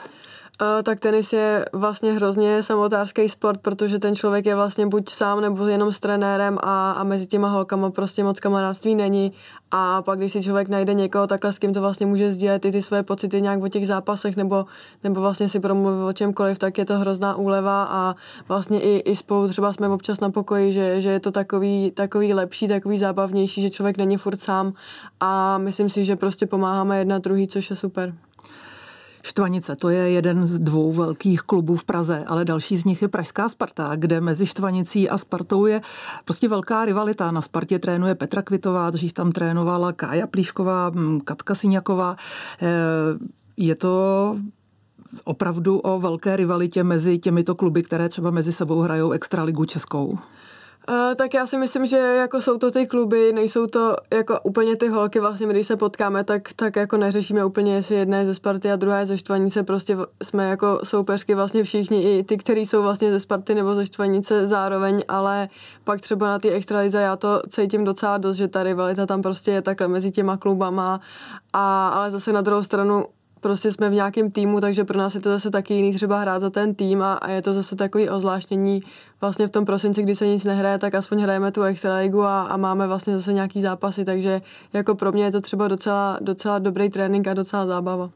Uh, 0.60 0.82
tak 0.82 1.00
tenis 1.00 1.32
je 1.32 1.64
vlastně 1.72 2.12
hrozně 2.12 2.62
samotářský 2.62 3.28
sport, 3.28 3.60
protože 3.60 3.98
ten 3.98 4.14
člověk 4.14 4.46
je 4.46 4.54
vlastně 4.54 4.86
buď 4.86 5.08
sám 5.08 5.40
nebo 5.40 5.66
jenom 5.66 5.92
s 5.92 6.00
trenérem 6.00 6.58
a, 6.62 6.92
a 6.92 7.04
mezi 7.04 7.26
těma 7.26 7.48
holkama 7.48 7.90
prostě 7.90 8.24
moc 8.24 8.40
kamarádství 8.40 8.94
není. 8.94 9.32
A 9.70 10.02
pak, 10.02 10.18
když 10.18 10.32
si 10.32 10.42
člověk 10.42 10.68
najde 10.68 10.94
někoho 10.94 11.26
takhle, 11.26 11.52
s 11.52 11.58
kým 11.58 11.74
to 11.74 11.80
vlastně 11.80 12.06
může 12.06 12.32
sdílet 12.32 12.64
i 12.64 12.72
ty 12.72 12.82
své 12.82 13.02
pocity 13.02 13.40
nějak 13.40 13.62
o 13.62 13.68
těch 13.68 13.86
zápasech 13.86 14.36
nebo, 14.36 14.66
nebo 15.04 15.20
vlastně 15.20 15.48
si 15.48 15.60
promluvit 15.60 16.08
o 16.08 16.12
čemkoliv, 16.12 16.58
tak 16.58 16.78
je 16.78 16.84
to 16.84 16.98
hrozná 16.98 17.36
úleva 17.36 17.84
a 17.90 18.14
vlastně 18.48 18.80
i, 18.80 18.96
i 18.96 19.16
spolu 19.16 19.48
třeba 19.48 19.72
jsme 19.72 19.88
občas 19.88 20.20
na 20.20 20.30
pokoji, 20.30 20.72
že, 20.72 21.00
že 21.00 21.10
je 21.10 21.20
to 21.20 21.30
takový, 21.30 21.90
takový 21.90 22.34
lepší, 22.34 22.68
takový 22.68 22.98
zábavnější, 22.98 23.62
že 23.62 23.70
člověk 23.70 23.96
není 23.96 24.16
furt 24.16 24.40
sám 24.40 24.72
a 25.20 25.58
myslím 25.58 25.88
si, 25.90 26.04
že 26.04 26.16
prostě 26.16 26.46
pomáháme 26.46 26.98
jedna 26.98 27.18
druhý, 27.18 27.48
což 27.48 27.70
je 27.70 27.76
super. 27.76 28.14
Štvanice, 29.22 29.76
to 29.76 29.88
je 29.88 30.10
jeden 30.10 30.46
z 30.46 30.58
dvou 30.58 30.92
velkých 30.92 31.40
klubů 31.40 31.76
v 31.76 31.84
Praze, 31.84 32.24
ale 32.26 32.44
další 32.44 32.76
z 32.76 32.84
nich 32.84 33.02
je 33.02 33.08
Pražská 33.08 33.48
Sparta, 33.48 33.92
kde 33.96 34.20
mezi 34.20 34.46
Štvanicí 34.46 35.10
a 35.10 35.18
Spartou 35.18 35.66
je 35.66 35.80
prostě 36.24 36.48
velká 36.48 36.84
rivalita. 36.84 37.30
Na 37.30 37.42
Spartě 37.42 37.78
trénuje 37.78 38.14
Petra 38.14 38.42
Kvitová, 38.42 38.90
dřív 38.90 39.12
tam 39.12 39.32
trénovala 39.32 39.92
Kája 39.92 40.26
Plíšková, 40.26 40.92
Katka 41.24 41.54
Siňaková. 41.54 42.16
Eh, 42.62 42.66
je 43.56 43.74
to 43.74 44.36
opravdu 45.24 45.78
o 45.78 46.00
velké 46.00 46.36
rivalitě 46.36 46.84
mezi 46.84 47.18
těmito 47.18 47.54
kluby, 47.54 47.82
které 47.82 48.08
třeba 48.08 48.30
mezi 48.30 48.52
sebou 48.52 48.80
hrajou 48.80 49.10
extraligu 49.10 49.64
českou. 49.64 50.18
Uh, 50.88 51.14
tak 51.14 51.34
já 51.34 51.46
si 51.46 51.58
myslím, 51.58 51.86
že 51.86 51.96
jako 51.96 52.42
jsou 52.42 52.58
to 52.58 52.70
ty 52.70 52.86
kluby, 52.86 53.32
nejsou 53.32 53.66
to 53.66 53.96
jako 54.14 54.38
úplně 54.42 54.76
ty 54.76 54.88
holky, 54.88 55.20
vlastně 55.20 55.46
když 55.46 55.66
se 55.66 55.76
potkáme, 55.76 56.24
tak, 56.24 56.52
tak 56.52 56.76
jako 56.76 56.96
neřešíme 56.96 57.44
úplně, 57.44 57.74
jestli 57.74 57.94
jedna 57.94 58.18
je 58.18 58.26
ze 58.26 58.34
Sparty 58.34 58.72
a 58.72 58.76
druhá 58.76 58.98
je 58.98 59.06
ze 59.06 59.18
Štvanice, 59.18 59.62
prostě 59.62 59.96
jsme 60.22 60.48
jako 60.48 60.80
soupeřky 60.84 61.34
vlastně 61.34 61.64
všichni, 61.64 62.02
i 62.02 62.22
ty, 62.22 62.36
kteří 62.36 62.66
jsou 62.66 62.82
vlastně 62.82 63.10
ze 63.10 63.20
Sparty 63.20 63.54
nebo 63.54 63.74
ze 63.74 63.86
Štvanice 63.86 64.46
zároveň, 64.46 65.02
ale 65.08 65.48
pak 65.84 66.00
třeba 66.00 66.26
na 66.26 66.38
ty 66.38 66.50
extralize 66.50 67.00
já 67.00 67.16
to 67.16 67.42
cítím 67.48 67.84
docela 67.84 68.18
dost, 68.18 68.36
že 68.36 68.48
ta 68.48 68.62
rivalita 68.62 69.06
tam 69.06 69.22
prostě 69.22 69.50
je 69.50 69.62
takhle 69.62 69.88
mezi 69.88 70.10
těma 70.10 70.36
klubama, 70.36 71.00
a, 71.52 71.88
ale 71.88 72.10
zase 72.10 72.32
na 72.32 72.40
druhou 72.40 72.62
stranu 72.62 73.04
prostě 73.40 73.72
jsme 73.72 73.90
v 73.90 73.92
nějakém 73.92 74.30
týmu, 74.30 74.60
takže 74.60 74.84
pro 74.84 74.98
nás 74.98 75.14
je 75.14 75.20
to 75.20 75.30
zase 75.30 75.50
taky 75.50 75.74
jiný 75.74 75.94
třeba 75.94 76.20
hrát 76.20 76.40
za 76.40 76.50
ten 76.50 76.74
tým 76.74 77.02
a, 77.02 77.12
a 77.12 77.30
je 77.30 77.42
to 77.42 77.52
zase 77.52 77.76
takový 77.76 78.08
ozvláštění 78.08 78.82
vlastně 79.20 79.46
v 79.46 79.50
tom 79.50 79.64
prosinci, 79.64 80.02
kdy 80.02 80.16
se 80.16 80.26
nic 80.26 80.44
nehraje, 80.44 80.78
tak 80.78 80.94
aspoň 80.94 81.22
hrajeme 81.22 81.52
tu 81.52 81.62
extraligu 81.62 82.22
a, 82.22 82.42
a 82.42 82.56
máme 82.56 82.86
vlastně 82.86 83.16
zase 83.16 83.32
nějaký 83.32 83.60
zápasy, 83.60 84.04
takže 84.04 84.42
jako 84.72 84.94
pro 84.94 85.12
mě 85.12 85.24
je 85.24 85.32
to 85.32 85.40
třeba 85.40 85.68
docela, 85.68 86.18
docela 86.20 86.58
dobrý 86.58 86.90
trénink 86.90 87.28
a 87.28 87.34
docela 87.34 87.66
zábava. 87.66 88.10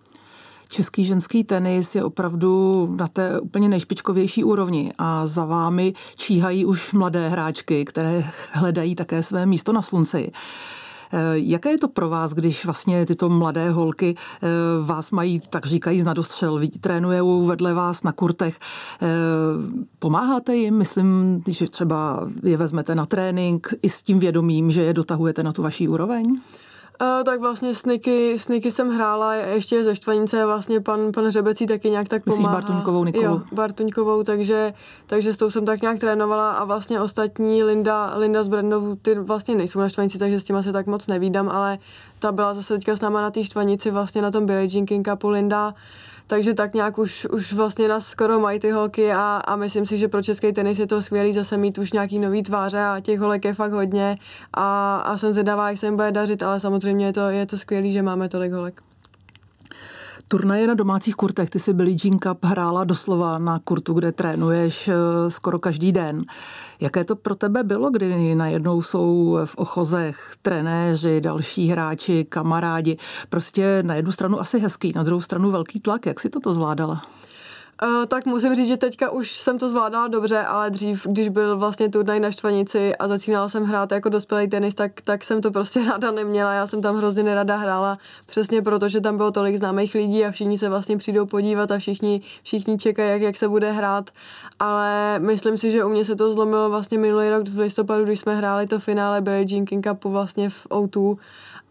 Český 0.69 1.05
ženský 1.05 1.45
tenis 1.45 1.95
je 1.95 2.05
opravdu 2.05 2.87
na 2.99 3.09
té 3.09 3.41
úplně 3.41 3.69
nejšpičkovější 3.69 4.45
úrovni 4.45 4.93
a 4.99 5.27
za 5.27 5.45
vámi 5.45 5.93
číhají 6.17 6.65
už 6.65 6.93
mladé 6.93 7.29
hráčky, 7.29 7.85
které 7.85 8.25
hledají 8.53 8.95
také 8.95 9.23
své 9.23 9.47
místo 9.47 9.73
na 9.73 9.83
slunci. 9.83 10.33
Eh, 11.15 11.33
jaké 11.35 11.71
je 11.71 11.79
to 11.79 11.89
pro 11.89 12.09
vás, 12.09 12.33
když 12.33 12.65
vlastně 12.65 13.07
tyto 13.07 13.29
mladé 13.29 13.71
holky 13.71 14.15
eh, 14.43 14.49
vás 14.83 15.11
mají, 15.11 15.41
tak 15.51 15.67
říkají, 15.67 16.03
na 16.03 16.15
dostřel, 16.15 16.61
trénuje 16.81 17.23
vedle 17.47 17.75
vás 17.75 18.03
na 18.03 18.13
kurtech. 18.13 18.59
Eh, 19.03 19.07
pomáháte 19.99 20.57
jim, 20.57 20.79
myslím, 20.79 21.43
že 21.49 21.69
třeba 21.69 22.29
je 22.43 22.57
vezmete 22.57 22.95
na 22.95 23.07
trénink 23.07 23.75
i 23.83 23.89
s 23.89 24.03
tím 24.03 24.19
vědomím, 24.19 24.71
že 24.71 24.83
je 24.83 24.95
dotahujete 24.95 25.43
na 25.43 25.53
tu 25.53 25.63
vaší 25.63 25.89
úroveň? 25.89 26.25
Uh, 27.01 27.25
tak 27.25 27.41
vlastně 27.41 27.75
s 27.75 27.85
Niky, 27.85 28.39
s 28.39 28.49
Niky 28.49 28.71
jsem 28.71 28.91
hrála 28.91 29.35
ještě 29.35 29.85
ze 29.85 29.97
Štvanice, 29.97 30.47
vlastně 30.47 30.81
pan, 30.81 31.13
pan 31.13 31.31
Řebecí 31.31 31.67
taky 31.67 31.91
nějak 31.91 32.09
tak 32.09 32.25
pomáhá. 32.25 32.39
Myslíš 32.39 32.53
Bartuňkovou 32.53 33.05
Nikolu? 33.05 33.25
Jo, 33.25 33.43
Bartuňkovou, 33.53 34.23
takže, 34.23 34.73
takže 35.07 35.33
s 35.33 35.37
tou 35.37 35.51
jsem 35.51 35.65
tak 35.65 35.83
nějak 35.83 35.99
trénovala 35.99 36.53
a 36.53 36.65
vlastně 36.65 37.01
ostatní 37.01 37.65
Linda, 37.65 38.13
Linda 38.17 38.43
z 38.43 38.49
Brandovou, 38.49 38.95
ty 38.95 39.15
vlastně 39.15 39.55
nejsou 39.55 39.81
na 39.81 39.89
Štvanici, 39.89 40.19
takže 40.19 40.41
s 40.41 40.45
těma 40.45 40.63
se 40.63 40.73
tak 40.73 40.87
moc 40.87 41.07
nevídám, 41.07 41.49
ale 41.49 41.79
ta 42.19 42.33
byla 42.33 42.55
zase 42.55 42.75
teďka 42.75 42.97
s 42.97 43.01
náma 43.01 43.23
na 43.23 43.31
té 43.31 43.45
Štvanici 43.45 43.91
vlastně 43.91 44.23
na 44.23 44.31
tom 44.31 44.47
Billie 44.47 44.69
Jean 44.75 44.87
King 44.87 45.09
Cupu 45.09 45.29
Linda 45.29 45.75
takže 46.27 46.55
tak 46.55 46.75
nějak 46.75 46.99
už, 46.99 47.27
už 47.27 47.53
vlastně 47.53 47.89
nás 47.89 48.07
skoro 48.07 48.41
mají 48.41 48.59
ty 48.59 48.71
holky 48.71 49.13
a, 49.13 49.43
a 49.47 49.57
myslím 49.57 49.87
si, 49.87 49.99
že 49.99 50.09
pro 50.09 50.23
český 50.23 50.53
tenis 50.53 50.79
je 50.79 50.87
to 50.87 51.03
skvělý 51.03 51.33
zase 51.33 51.57
mít 51.57 51.79
už 51.79 51.93
nějaký 51.93 52.19
nový 52.19 52.43
tváře 52.43 52.85
a 52.85 53.01
těch 53.01 53.21
holek 53.21 53.45
je 53.45 53.55
fakt 53.55 53.73
hodně 53.73 54.19
a, 54.53 54.97
a 54.97 55.17
jsem 55.17 55.33
zvědavá, 55.33 55.69
jak 55.69 55.79
se 55.79 55.87
jim 55.87 55.97
bude 55.97 56.13
dařit, 56.13 56.43
ale 56.43 56.61
samozřejmě 56.61 57.07
je 57.07 57.13
to, 57.13 57.21
je 57.21 57.47
to 57.47 57.59
skvělý, 57.59 57.93
že 57.93 58.03
máme 58.03 58.29
tolik 58.29 58.53
holek. 58.53 58.94
Turnaje 60.35 60.67
na 60.67 60.75
domácích 60.75 61.15
kurtech, 61.15 61.51
ty 61.51 61.59
si 61.59 61.73
Billie 61.73 61.97
Jean 62.05 62.19
Cup 62.19 62.45
hrála 62.45 62.85
doslova 62.85 63.39
na 63.39 63.61
kurtu, 63.65 63.95
kde 63.95 64.13
trénuješ 64.13 64.89
eh, 64.89 64.95
skoro 65.31 65.59
každý 65.59 65.93
den. 65.93 66.25
Jaké 66.81 67.05
to 67.05 67.17
pro 67.17 67.35
tebe 67.35 67.63
bylo, 67.63 67.91
kdy 67.91 68.35
najednou 68.35 68.83
jsou 68.83 69.39
v 69.45 69.57
ochozech 69.57 70.35
trenéři, 70.43 71.21
další 71.21 71.69
hráči, 71.69 72.25
kamarádi? 72.25 72.97
Prostě 73.29 73.83
na 73.83 73.95
jednu 73.95 74.13
stranu 74.13 74.41
asi 74.41 74.59
hezký, 74.59 74.93
na 74.97 75.03
druhou 75.03 75.21
stranu 75.21 75.51
velký 75.51 75.81
tlak. 75.81 76.07
Jak 76.07 76.21
si 76.21 76.31
toto 76.31 76.53
zvládala? 76.53 77.03
Uh, 77.85 78.07
tak 78.07 78.27
musím 78.27 78.55
říct, 78.55 78.69
že 78.69 78.77
teďka 78.77 79.11
už 79.11 79.33
jsem 79.33 79.59
to 79.59 79.69
zvládala 79.69 80.09
dobře, 80.09 80.39
ale 80.39 80.71
dřív, 80.71 81.07
když 81.07 81.29
byl 81.29 81.57
vlastně 81.57 81.89
turnaj 81.89 82.21
na 82.21 82.31
Štvanici 82.31 82.97
a 82.97 83.09
začínala 83.09 83.49
jsem 83.49 83.65
hrát 83.65 83.93
jako 83.93 84.09
dospělý 84.09 84.49
tenis, 84.49 84.75
tak, 84.75 85.01
tak 85.01 85.25
jsem 85.25 85.41
to 85.41 85.51
prostě 85.51 85.85
ráda 85.91 86.11
neměla. 86.11 86.53
Já 86.53 86.67
jsem 86.67 86.83
tam 86.83 86.97
hrozně 86.97 87.23
nerada 87.23 87.57
hrála, 87.57 87.99
přesně 88.27 88.63
proto, 88.63 88.89
že 88.89 89.01
tam 89.01 89.17
bylo 89.17 89.31
tolik 89.31 89.57
známých 89.57 89.95
lidí 89.95 90.25
a 90.25 90.31
všichni 90.31 90.59
se 90.59 90.69
vlastně 90.69 90.97
přijdou 90.97 91.27
podívat 91.27 91.71
a 91.71 91.79
všichni, 91.79 92.21
všichni 92.43 92.79
čekají, 92.79 93.11
jak, 93.11 93.23
jak 93.23 93.37
se 93.37 93.49
bude 93.49 93.73
hrát. 93.73 94.11
Ale 94.59 95.19
myslím 95.19 95.57
si, 95.57 95.71
že 95.71 95.85
u 95.85 95.89
mě 95.89 96.05
se 96.05 96.17
to 96.17 96.35
zlomilo 96.35 96.71
vlastně 96.71 96.99
minulý 96.99 97.29
rok 97.29 97.49
v 97.49 97.59
listopadu, 97.59 98.05
když 98.05 98.21
jsme 98.21 98.37
hráli 98.37 98.67
to 98.67 98.81
finále 98.81 99.21
Billie 99.21 99.45
Jean 99.49 99.65
King 99.65 99.87
Cupu 99.87 100.11
vlastně 100.11 100.51
v 100.51 100.67
O2 100.67 101.17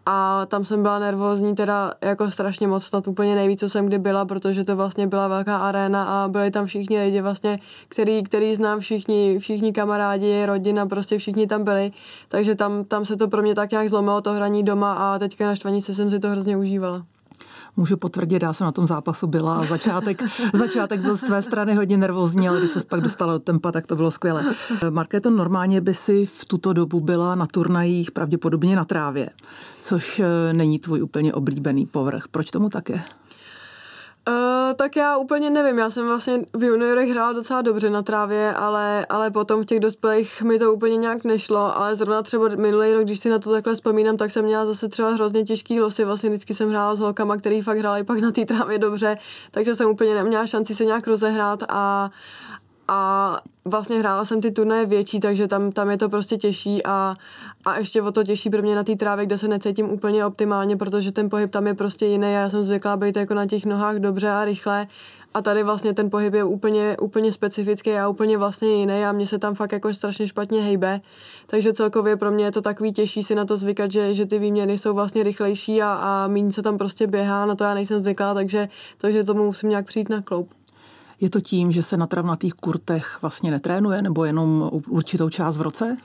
a 0.05 0.45
tam 0.45 0.65
jsem 0.65 0.81
byla 0.81 0.99
nervózní 0.99 1.55
teda 1.55 1.93
jako 2.01 2.31
strašně 2.31 2.67
moc, 2.67 2.83
snad 2.83 3.07
úplně 3.07 3.35
nejvíc, 3.35 3.59
co 3.59 3.69
jsem 3.69 3.85
kdy 3.85 3.99
byla, 3.99 4.25
protože 4.25 4.63
to 4.63 4.75
vlastně 4.75 5.07
byla 5.07 5.27
velká 5.27 5.57
aréna 5.57 6.03
a 6.03 6.27
byli 6.27 6.51
tam 6.51 6.65
všichni 6.65 6.99
lidi 6.99 7.21
vlastně, 7.21 7.59
který, 7.87 8.23
který 8.23 8.55
znám 8.55 8.79
všichni, 8.79 9.39
všichni 9.39 9.73
kamarádi, 9.73 10.45
rodina, 10.45 10.85
prostě 10.85 11.17
všichni 11.17 11.47
tam 11.47 11.63
byli, 11.63 11.91
takže 12.27 12.55
tam, 12.55 12.83
tam 12.83 13.05
se 13.05 13.17
to 13.17 13.27
pro 13.27 13.41
mě 13.41 13.55
tak 13.55 13.71
nějak 13.71 13.89
zlomilo 13.89 14.21
to 14.21 14.33
hraní 14.33 14.63
doma 14.63 14.93
a 14.93 15.19
teďka 15.19 15.47
na 15.47 15.55
Štvanici 15.55 15.95
jsem 15.95 16.11
si 16.11 16.19
to 16.19 16.29
hrozně 16.29 16.57
užívala. 16.57 17.05
Můžu 17.77 17.97
potvrdit, 17.97 18.43
já 18.43 18.53
jsem 18.53 18.65
na 18.65 18.71
tom 18.71 18.87
zápasu 18.87 19.27
byla 19.27 19.55
a 19.55 19.63
začátek, 19.63 20.23
začátek 20.53 21.01
byl 21.01 21.17
z 21.17 21.21
tvé 21.21 21.41
strany 21.41 21.75
hodně 21.75 21.97
nervózní, 21.97 22.49
ale 22.49 22.59
když 22.59 22.71
se 22.71 22.79
pak 22.89 23.01
dostala 23.01 23.33
do 23.33 23.39
tempa, 23.39 23.71
tak 23.71 23.87
to 23.87 23.95
bylo 23.95 24.11
skvělé. 24.11 24.45
Markéto, 24.89 25.29
normálně 25.29 25.81
by 25.81 25.93
si 25.93 26.25
v 26.25 26.45
tuto 26.45 26.73
dobu 26.73 26.99
byla 26.99 27.35
na 27.35 27.45
turnajích 27.45 28.11
pravděpodobně 28.11 28.75
na 28.75 28.85
trávě, 28.85 29.29
což 29.81 30.19
eh, 30.19 30.53
není 30.53 30.79
tvůj 30.79 31.01
úplně 31.01 31.33
oblíbený 31.33 31.85
povrch. 31.85 32.27
Proč 32.31 32.51
tomu 32.51 32.69
tak 32.69 32.89
je? 32.89 33.03
Uh, 34.27 34.73
tak 34.75 34.95
já 34.95 35.17
úplně 35.17 35.49
nevím, 35.49 35.77
já 35.77 35.89
jsem 35.89 36.07
vlastně 36.07 36.39
v 36.53 36.63
juniorech 36.63 37.09
hrála 37.09 37.33
docela 37.33 37.61
dobře 37.61 37.89
na 37.89 38.01
trávě, 38.01 38.53
ale, 38.53 39.05
ale 39.09 39.31
potom 39.31 39.61
v 39.61 39.65
těch 39.65 39.79
dospělých 39.79 40.41
mi 40.41 40.59
to 40.59 40.73
úplně 40.73 40.97
nějak 40.97 41.23
nešlo, 41.23 41.77
ale 41.77 41.95
zrovna 41.95 42.21
třeba 42.21 42.49
minulý 42.55 42.93
rok, 42.93 43.03
když 43.03 43.19
si 43.19 43.29
na 43.29 43.39
to 43.39 43.51
takhle 43.51 43.75
vzpomínám, 43.75 44.17
tak 44.17 44.31
jsem 44.31 44.45
měla 44.45 44.65
zase 44.65 44.89
třeba 44.89 45.09
hrozně 45.09 45.43
těžký 45.43 45.79
losy, 45.79 46.05
vlastně 46.05 46.29
vždycky 46.29 46.53
jsem 46.53 46.69
hrála 46.69 46.95
s 46.95 46.99
holkama, 46.99 47.37
který 47.37 47.61
fakt 47.61 47.77
hráli 47.77 48.03
pak 48.03 48.19
na 48.19 48.31
té 48.31 48.45
trávě 48.45 48.77
dobře, 48.77 49.17
takže 49.51 49.75
jsem 49.75 49.89
úplně 49.89 50.13
neměla 50.13 50.47
šanci 50.47 50.75
se 50.75 50.85
nějak 50.85 51.07
rozehrát 51.07 51.63
a, 51.69 52.09
a 52.87 53.39
vlastně 53.65 53.99
hrála 53.99 54.25
jsem 54.25 54.41
ty 54.41 54.51
turnaje 54.51 54.85
větší, 54.85 55.19
takže 55.19 55.47
tam, 55.47 55.71
tam 55.71 55.89
je 55.89 55.97
to 55.97 56.09
prostě 56.09 56.37
těžší 56.37 56.85
a, 56.85 57.15
a 57.65 57.77
ještě 57.77 58.01
o 58.01 58.11
to 58.11 58.23
těžší 58.23 58.49
pro 58.49 58.61
mě 58.61 58.75
na 58.75 58.83
té 58.83 58.95
trávě, 58.95 59.25
kde 59.25 59.37
se 59.37 59.47
necítím 59.47 59.89
úplně 59.89 60.25
optimálně, 60.25 60.77
protože 60.77 61.11
ten 61.11 61.29
pohyb 61.29 61.49
tam 61.49 61.67
je 61.67 61.73
prostě 61.73 62.05
jiný. 62.05 62.33
Já 62.33 62.49
jsem 62.49 62.63
zvyklá 62.63 62.97
být 62.97 63.15
jako 63.15 63.33
na 63.33 63.45
těch 63.45 63.65
nohách 63.65 63.95
dobře 63.95 64.29
a 64.29 64.45
rychle 64.45 64.87
a 65.33 65.41
tady 65.41 65.63
vlastně 65.63 65.93
ten 65.93 66.09
pohyb 66.09 66.33
je 66.33 66.43
úplně, 66.43 66.97
úplně 67.01 67.31
specifický 67.31 67.91
a 67.91 68.07
úplně 68.07 68.37
vlastně 68.37 68.69
jiný 68.69 69.05
a 69.05 69.11
mě 69.11 69.27
se 69.27 69.39
tam 69.39 69.55
fakt 69.55 69.71
jako 69.71 69.93
strašně 69.93 70.27
špatně 70.27 70.61
hejbe. 70.61 71.01
Takže 71.47 71.73
celkově 71.73 72.17
pro 72.17 72.31
mě 72.31 72.45
je 72.45 72.51
to 72.51 72.61
takový 72.61 72.93
těžší 72.93 73.23
si 73.23 73.35
na 73.35 73.45
to 73.45 73.57
zvykat, 73.57 73.91
že, 73.91 74.13
že 74.13 74.25
ty 74.25 74.39
výměny 74.39 74.77
jsou 74.77 74.93
vlastně 74.93 75.23
rychlejší 75.23 75.81
a, 75.81 75.93
a 75.93 76.27
méně 76.27 76.51
se 76.51 76.61
tam 76.61 76.77
prostě 76.77 77.07
běhá, 77.07 77.45
na 77.45 77.55
to 77.55 77.63
já 77.63 77.73
nejsem 77.73 78.03
zvyklá, 78.03 78.33
takže, 78.33 78.69
takže 78.97 79.23
tomu 79.23 79.45
musím 79.45 79.69
nějak 79.69 79.85
přijít 79.85 80.09
na 80.09 80.21
kloup. 80.21 80.62
Je 81.21 81.29
to 81.29 81.41
tím, 81.41 81.71
že 81.71 81.83
se 81.83 81.97
na 81.97 82.07
travnatých 82.07 82.53
kurtech 82.53 83.17
vlastně 83.21 83.51
netrénuje 83.51 84.01
nebo 84.01 84.25
jenom 84.25 84.69
určitou 84.87 85.29
část 85.29 85.57
v 85.57 85.61
roce? 85.61 85.97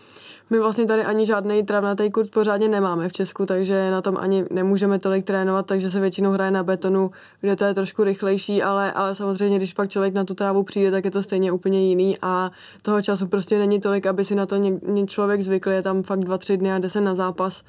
My 0.50 0.58
vlastně 0.58 0.86
tady 0.86 1.04
ani 1.04 1.26
žádný 1.26 1.62
travnatý 1.62 2.10
kurt 2.10 2.30
pořádně 2.30 2.68
nemáme 2.68 3.08
v 3.08 3.12
Česku, 3.12 3.46
takže 3.46 3.90
na 3.90 4.02
tom 4.02 4.16
ani 4.20 4.44
nemůžeme 4.50 4.98
tolik 4.98 5.24
trénovat, 5.24 5.66
takže 5.66 5.90
se 5.90 6.00
většinou 6.00 6.30
hraje 6.30 6.50
na 6.50 6.62
betonu, 6.62 7.10
kde 7.40 7.56
to 7.56 7.64
je 7.64 7.74
trošku 7.74 8.04
rychlejší, 8.04 8.62
ale, 8.62 8.92
ale 8.92 9.14
samozřejmě, 9.14 9.56
když 9.56 9.72
pak 9.72 9.90
člověk 9.90 10.14
na 10.14 10.24
tu 10.24 10.34
trávu 10.34 10.62
přijde, 10.62 10.90
tak 10.90 11.04
je 11.04 11.10
to 11.10 11.22
stejně 11.22 11.52
úplně 11.52 11.88
jiný 11.88 12.18
a 12.22 12.50
toho 12.82 13.02
času 13.02 13.26
prostě 13.26 13.58
není 13.58 13.80
tolik, 13.80 14.06
aby 14.06 14.24
si 14.24 14.34
na 14.34 14.46
to 14.46 14.56
ně, 14.56 14.72
ně 14.86 15.06
člověk 15.06 15.42
zvykl, 15.42 15.70
je 15.70 15.82
tam 15.82 16.02
fakt 16.02 16.20
dva, 16.20 16.38
tři 16.38 16.56
dny 16.56 16.72
a 16.72 16.78
jde 16.78 16.90
se 16.90 17.00
na 17.00 17.14
zápas. 17.14 17.62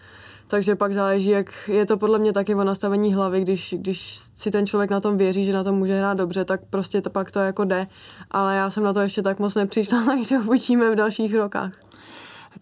Takže 0.51 0.75
pak 0.75 0.93
záleží, 0.93 1.29
jak 1.29 1.51
je 1.67 1.85
to 1.85 1.97
podle 1.97 2.19
mě 2.19 2.33
taky 2.33 2.55
o 2.55 2.63
nastavení 2.63 3.13
hlavy, 3.13 3.41
když, 3.41 3.75
když 3.77 4.17
si 4.35 4.51
ten 4.51 4.65
člověk 4.65 4.89
na 4.91 4.99
tom 4.99 5.17
věří, 5.17 5.43
že 5.43 5.53
na 5.53 5.63
tom 5.63 5.75
může 5.75 5.99
hrát 5.99 6.17
dobře, 6.17 6.45
tak 6.45 6.61
prostě 6.69 7.01
to 7.01 7.09
pak 7.09 7.31
to 7.31 7.39
jako 7.39 7.65
jde. 7.65 7.87
Ale 8.31 8.55
já 8.55 8.69
jsem 8.69 8.83
na 8.83 8.93
to 8.93 8.99
ještě 8.99 9.21
tak 9.21 9.39
moc 9.39 9.55
nepřišla, 9.55 10.03
takže 10.05 10.37
uvidíme 10.37 10.91
v 10.91 10.95
dalších 10.95 11.35
rokách. 11.35 11.71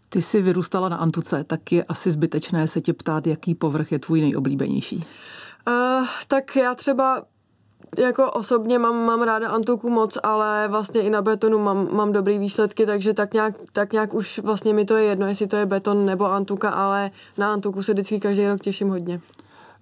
Ty 0.09 0.21
jsi 0.21 0.41
vyrůstala 0.41 0.89
na 0.89 0.97
Antuce, 0.97 1.43
tak 1.43 1.71
je 1.71 1.83
asi 1.83 2.11
zbytečné 2.11 2.67
se 2.67 2.81
tě 2.81 2.93
ptát, 2.93 3.27
jaký 3.27 3.55
povrch 3.55 3.91
je 3.91 3.99
tvůj 3.99 4.21
nejoblíbenější. 4.21 5.05
Uh, 5.67 6.07
tak 6.27 6.55
já 6.55 6.75
třeba 6.75 7.23
jako 7.99 8.31
osobně 8.31 8.79
mám, 8.79 9.05
mám 9.05 9.21
ráda 9.21 9.49
Antuku 9.49 9.89
moc, 9.89 10.17
ale 10.23 10.67
vlastně 10.67 11.01
i 11.01 11.09
na 11.09 11.21
betonu 11.21 11.59
mám, 11.59 11.87
mám 11.91 12.11
dobrý 12.11 12.39
výsledky, 12.39 12.85
takže 12.85 13.13
tak 13.13 13.33
nějak, 13.33 13.55
tak 13.71 13.93
nějak 13.93 14.13
už 14.13 14.39
vlastně 14.39 14.73
mi 14.73 14.85
to 14.85 14.97
je 14.97 15.03
jedno, 15.03 15.27
jestli 15.27 15.47
to 15.47 15.55
je 15.55 15.65
beton 15.65 16.05
nebo 16.05 16.31
Antuka, 16.31 16.69
ale 16.69 17.11
na 17.37 17.53
Antuku 17.53 17.83
se 17.83 17.93
vždycky 17.93 18.19
každý 18.19 18.47
rok 18.47 18.61
těším 18.61 18.89
hodně. 18.89 19.21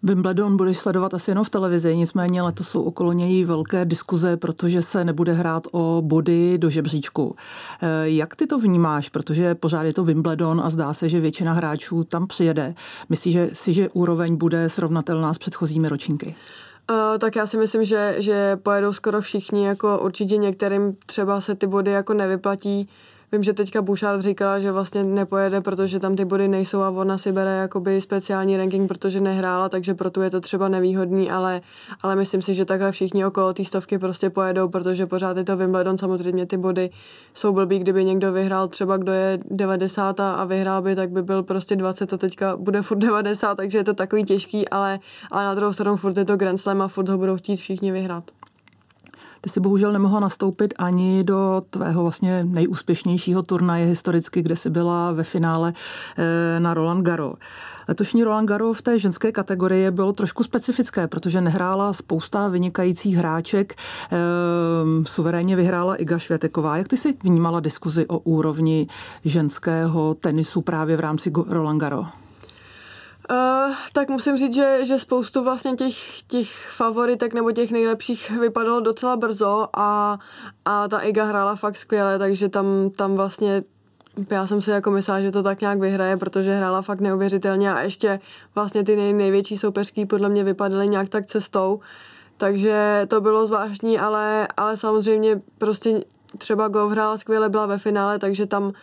Wimbledon 0.04 0.58
budeš 0.58 0.78
sledovat 0.78 1.14
asi 1.14 1.32
jenom 1.32 1.44
v 1.44 1.50
televizi, 1.50 1.96
nicméně 1.96 2.42
letos 2.42 2.68
jsou 2.68 2.84
okolo 2.84 3.14
něj 3.14 3.44
velké 3.44 3.86
diskuze, 3.86 4.38
protože 4.38 4.82
se 4.82 5.06
nebude 5.06 5.34
hrát 5.34 5.64
o 5.72 6.02
body 6.06 6.58
do 6.58 6.70
žebříčku. 6.70 7.36
Eh, 7.82 8.10
jak 8.10 8.36
ty 8.36 8.48
to 8.48 8.60
vnímáš, 8.60 9.10
protože 9.10 9.56
pořád 9.56 9.84
je 9.84 9.94
to 9.94 10.04
Wimbledon 10.04 10.62
a 10.62 10.70
zdá 10.70 10.94
se, 10.94 11.10
že 11.10 11.20
většina 11.20 11.54
hráčů 11.54 12.04
tam 12.04 12.28
přijede. 12.28 12.76
Myslíš 13.10 13.34
že 13.34 13.50
si, 13.54 13.74
že 13.74 13.90
úroveň 13.90 14.36
bude 14.36 14.70
srovnatelná 14.70 15.34
s 15.34 15.38
předchozími 15.38 15.90
ročníky? 15.90 16.36
Tak 17.20 17.36
já 17.36 17.48
si 17.48 17.58
myslím, 17.58 17.84
že, 17.84 18.16
že 18.18 18.56
pojedou 18.56 18.94
skoro 18.94 19.22
všichni, 19.22 19.66
jako 19.66 20.00
určitě 20.00 20.38
některým 20.38 20.98
třeba 21.06 21.42
se 21.42 21.56
ty 21.56 21.68
body 21.68 21.92
jako 21.92 22.14
nevyplatí 22.14 22.90
Vím, 23.32 23.44
že 23.44 23.54
teďka 23.54 23.82
Bouchard 23.82 24.22
říkala, 24.22 24.60
že 24.60 24.72
vlastně 24.72 25.04
nepojede, 25.04 25.62
protože 25.62 26.00
tam 26.00 26.16
ty 26.16 26.26
body 26.26 26.48
nejsou 26.48 26.82
a 26.82 26.90
ona 26.90 27.18
si 27.18 27.32
bere 27.32 27.52
jakoby 27.52 28.02
speciální 28.02 28.58
ranking, 28.58 28.88
protože 28.88 29.20
nehrála, 29.20 29.70
takže 29.70 29.94
proto 29.94 30.22
je 30.22 30.30
to 30.30 30.42
třeba 30.42 30.68
nevýhodný, 30.68 31.32
ale, 31.32 31.62
ale 32.02 32.16
myslím 32.16 32.42
si, 32.42 32.54
že 32.54 32.66
takhle 32.66 32.92
všichni 32.92 33.26
okolo 33.26 33.54
té 33.54 33.66
stovky 33.66 33.98
prostě 33.98 34.30
pojedou, 34.30 34.68
protože 34.68 35.06
pořád 35.06 35.38
je 35.38 35.44
to 35.44 35.58
Wimbledon, 35.58 35.98
samozřejmě 35.98 36.46
ty 36.46 36.58
body 36.58 36.90
jsou 37.34 37.54
blbý, 37.54 37.80
kdyby 37.80 38.06
někdo 38.06 38.32
vyhrál 38.32 38.68
třeba 38.68 38.98
kdo 38.98 39.12
je 39.12 39.40
90 39.52 40.20
a 40.20 40.46
vyhrál 40.46 40.82
by, 40.82 40.96
tak 40.96 41.10
by 41.10 41.24
byl 41.24 41.44
prostě 41.44 41.76
20 41.76 42.14
a 42.14 42.18
teďka 42.18 42.58
bude 42.58 42.82
furt 42.82 42.98
90, 42.98 43.56
takže 43.56 43.78
je 43.78 43.84
to 43.84 43.94
takový 43.94 44.24
těžký, 44.24 44.70
ale, 44.70 45.00
ale 45.32 45.46
na 45.46 45.54
druhou 45.56 45.74
stranu 45.74 45.98
furt 45.98 46.18
je 46.18 46.26
to 46.26 46.38
Grand 46.38 46.60
Slam 46.60 46.82
a 46.82 46.88
furt 46.88 47.10
ho 47.10 47.18
budou 47.18 47.38
chtít 47.38 47.56
všichni 47.56 47.92
vyhrát. 47.92 48.45
Ty 49.46 49.50
si 49.50 49.60
bohužel 49.60 49.92
nemohla 49.92 50.20
nastoupit 50.20 50.74
ani 50.78 51.24
do 51.24 51.62
tvého 51.70 52.02
vlastně 52.02 52.44
nejúspěšnějšího 52.44 53.44
turnaje 53.44 53.86
historicky, 53.86 54.42
kde 54.42 54.56
jsi 54.56 54.70
byla 54.70 55.12
ve 55.12 55.24
finále 55.24 55.74
eh, 56.18 56.60
na 56.60 56.74
Roland 56.74 57.04
Garros. 57.04 57.36
Letošní 57.88 58.24
Roland 58.24 58.46
Garros 58.46 58.78
v 58.78 58.82
té 58.82 59.00
ženské 59.00 59.32
kategorii 59.32 59.92
bylo 59.92 60.14
trošku 60.14 60.44
specifické, 60.44 61.08
protože 61.08 61.42
nehrála 61.42 61.94
spousta 61.94 62.48
vynikajících 62.48 63.16
hráček. 63.16 63.76
Ehm, 64.12 65.06
suverénně 65.06 65.56
vyhrála 65.56 65.96
Iga 65.96 66.20
Švěteková. 66.20 66.78
Jak 66.78 66.88
ty 66.88 66.98
si 66.98 67.16
vnímala 67.24 67.60
diskuzi 67.60 68.08
o 68.08 68.20
úrovni 68.20 68.88
ženského 69.26 70.14
tenisu 70.14 70.62
právě 70.62 70.98
v 70.98 71.00
rámci 71.00 71.32
Roland 71.48 71.82
Garros? 71.82 72.25
Uh, 73.32 73.74
tak 73.94 74.10
musím 74.10 74.38
říct, 74.38 74.54
že, 74.54 74.86
že 74.86 75.00
spoustu 75.00 75.44
vlastně 75.44 75.74
těch, 75.74 76.22
těch 76.28 76.50
favoritek 76.70 77.34
nebo 77.34 77.52
těch 77.52 77.72
nejlepších 77.72 78.32
vypadalo 78.32 78.80
docela 78.80 79.18
brzo 79.18 79.68
a, 79.74 80.20
a 80.66 80.88
ta 80.88 81.00
Iga 81.00 81.24
hrála 81.24 81.56
fakt 81.56 81.78
skvěle, 81.78 82.20
takže 82.20 82.50
tam, 82.50 82.90
tam 82.90 83.16
vlastně 83.16 83.64
já 84.32 84.48
jsem 84.48 84.62
si 84.62 84.72
jako 84.72 84.92
myslela, 84.92 85.22
že 85.22 85.32
to 85.32 85.44
tak 85.44 85.62
nějak 85.62 85.80
vyhraje, 85.80 86.18
protože 86.18 86.54
hrála 86.54 86.82
fakt 86.82 87.00
neuvěřitelně 87.00 87.74
a 87.74 87.82
ještě 87.82 88.20
vlastně 88.56 88.84
ty 88.84 88.96
nej, 88.96 89.14
největší 89.14 89.58
soupeřky 89.58 90.06
podle 90.06 90.30
mě 90.30 90.44
vypadaly 90.44 90.88
nějak 90.88 91.10
tak 91.10 91.26
cestou, 91.26 91.80
takže 92.38 93.06
to 93.08 93.22
bylo 93.22 93.48
zvláštní, 93.48 94.00
ale, 94.00 94.48
ale 94.58 94.78
samozřejmě 94.78 95.42
prostě 95.58 96.02
třeba 96.38 96.68
Gov 96.68 96.92
hrála 96.92 97.18
skvěle, 97.18 97.50
byla 97.50 97.66
ve 97.66 97.78
finále, 97.78 98.20
takže 98.20 98.46
tam 98.46 98.74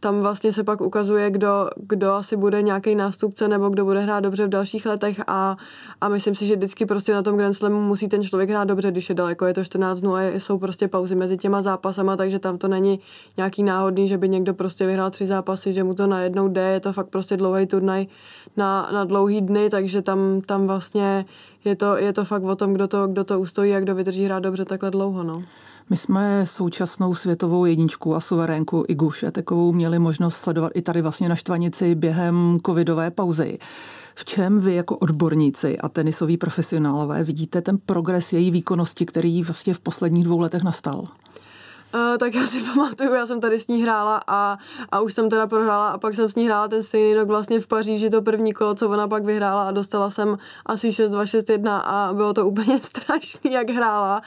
tam 0.00 0.20
vlastně 0.20 0.52
se 0.52 0.64
pak 0.64 0.80
ukazuje, 0.80 1.30
kdo, 1.30 1.70
kdo 1.76 2.12
asi 2.12 2.36
bude 2.36 2.62
nějaký 2.62 2.94
nástupce 2.94 3.48
nebo 3.48 3.68
kdo 3.68 3.84
bude 3.84 4.00
hrát 4.00 4.20
dobře 4.20 4.46
v 4.46 4.48
dalších 4.48 4.86
letech 4.86 5.20
a, 5.26 5.56
a 6.00 6.08
myslím 6.08 6.34
si, 6.34 6.46
že 6.46 6.56
vždycky 6.56 6.86
prostě 6.86 7.14
na 7.14 7.22
tom 7.22 7.36
Grand 7.36 7.54
Slamu 7.54 7.80
musí 7.80 8.08
ten 8.08 8.22
člověk 8.22 8.50
hrát 8.50 8.64
dobře, 8.64 8.90
když 8.90 9.08
je 9.08 9.14
daleko, 9.14 9.46
je 9.46 9.54
to 9.54 9.64
14 9.64 10.00
dnů 10.00 10.14
a 10.14 10.22
jsou 10.22 10.58
prostě 10.58 10.88
pauzy 10.88 11.14
mezi 11.14 11.36
těma 11.36 11.62
zápasama, 11.62 12.16
takže 12.16 12.38
tam 12.38 12.58
to 12.58 12.68
není 12.68 13.00
nějaký 13.36 13.62
náhodný, 13.62 14.08
že 14.08 14.18
by 14.18 14.28
někdo 14.28 14.54
prostě 14.54 14.86
vyhrál 14.86 15.10
tři 15.10 15.26
zápasy, 15.26 15.72
že 15.72 15.84
mu 15.84 15.94
to 15.94 16.06
najednou 16.06 16.48
jde, 16.48 16.62
je 16.62 16.80
to 16.80 16.92
fakt 16.92 17.08
prostě 17.08 17.36
dlouhý 17.36 17.66
turnaj 17.66 18.06
na, 18.56 18.90
na 18.92 19.04
dlouhý 19.04 19.40
dny, 19.40 19.70
takže 19.70 20.02
tam, 20.02 20.40
tam 20.46 20.66
vlastně 20.66 21.24
je 21.64 21.76
to, 21.76 21.96
je 21.96 22.12
to 22.12 22.24
fakt 22.24 22.42
o 22.42 22.56
tom, 22.56 22.72
kdo 22.74 22.88
to, 22.88 23.06
kdo 23.06 23.24
to 23.24 23.40
ustojí 23.40 23.74
a 23.74 23.80
kdo 23.80 23.94
vydrží 23.94 24.24
hrát 24.24 24.40
dobře 24.40 24.64
takhle 24.64 24.90
dlouho. 24.90 25.22
No. 25.22 25.42
My 25.90 25.96
jsme 25.96 26.46
současnou 26.46 27.14
světovou 27.14 27.64
jedničku 27.64 28.14
a 28.14 28.20
suverénku 28.20 28.84
Igu 28.88 29.10
Švětekovou 29.10 29.72
měli 29.72 29.98
možnost 29.98 30.36
sledovat 30.36 30.72
i 30.74 30.82
tady 30.82 31.02
vlastně 31.02 31.28
na 31.28 31.36
Štvanici 31.36 31.94
během 31.94 32.58
covidové 32.66 33.10
pauzy. 33.10 33.58
V 34.14 34.24
čem 34.24 34.60
vy 34.60 34.74
jako 34.74 34.96
odborníci 34.96 35.78
a 35.78 35.88
tenisoví 35.88 36.36
profesionálové 36.36 37.24
vidíte 37.24 37.62
ten 37.62 37.78
progres 37.78 38.32
její 38.32 38.50
výkonnosti, 38.50 39.06
který 39.06 39.42
vlastně 39.42 39.74
v 39.74 39.80
posledních 39.80 40.24
dvou 40.24 40.38
letech 40.38 40.62
nastal? 40.62 41.08
Uh, 41.94 42.18
tak 42.18 42.34
já 42.34 42.46
si 42.46 42.60
pamatuju, 42.74 43.14
já 43.14 43.26
jsem 43.26 43.40
tady 43.40 43.60
s 43.60 43.68
ní 43.68 43.82
hrála 43.82 44.22
a, 44.26 44.58
a 44.92 45.00
už 45.00 45.14
jsem 45.14 45.30
teda 45.30 45.46
prohrála 45.46 45.88
a 45.88 45.98
pak 45.98 46.14
jsem 46.14 46.28
s 46.28 46.34
ní 46.34 46.46
hrála 46.46 46.68
ten 46.68 46.82
stejný 46.82 47.14
rok 47.14 47.28
vlastně 47.28 47.60
v 47.60 47.66
Paříži, 47.66 48.10
to 48.10 48.22
první 48.22 48.52
kolo, 48.52 48.74
co 48.74 48.88
ona 48.88 49.08
pak 49.08 49.24
vyhrála 49.24 49.68
a 49.68 49.70
dostala 49.70 50.10
jsem 50.10 50.38
asi 50.66 50.88
6-2, 50.88 51.22
6-1 51.22 51.80
a 51.84 52.10
bylo 52.12 52.32
to 52.32 52.46
úplně 52.46 52.80
strašný, 52.82 53.52
jak 53.52 53.70
hrála. 53.70 54.22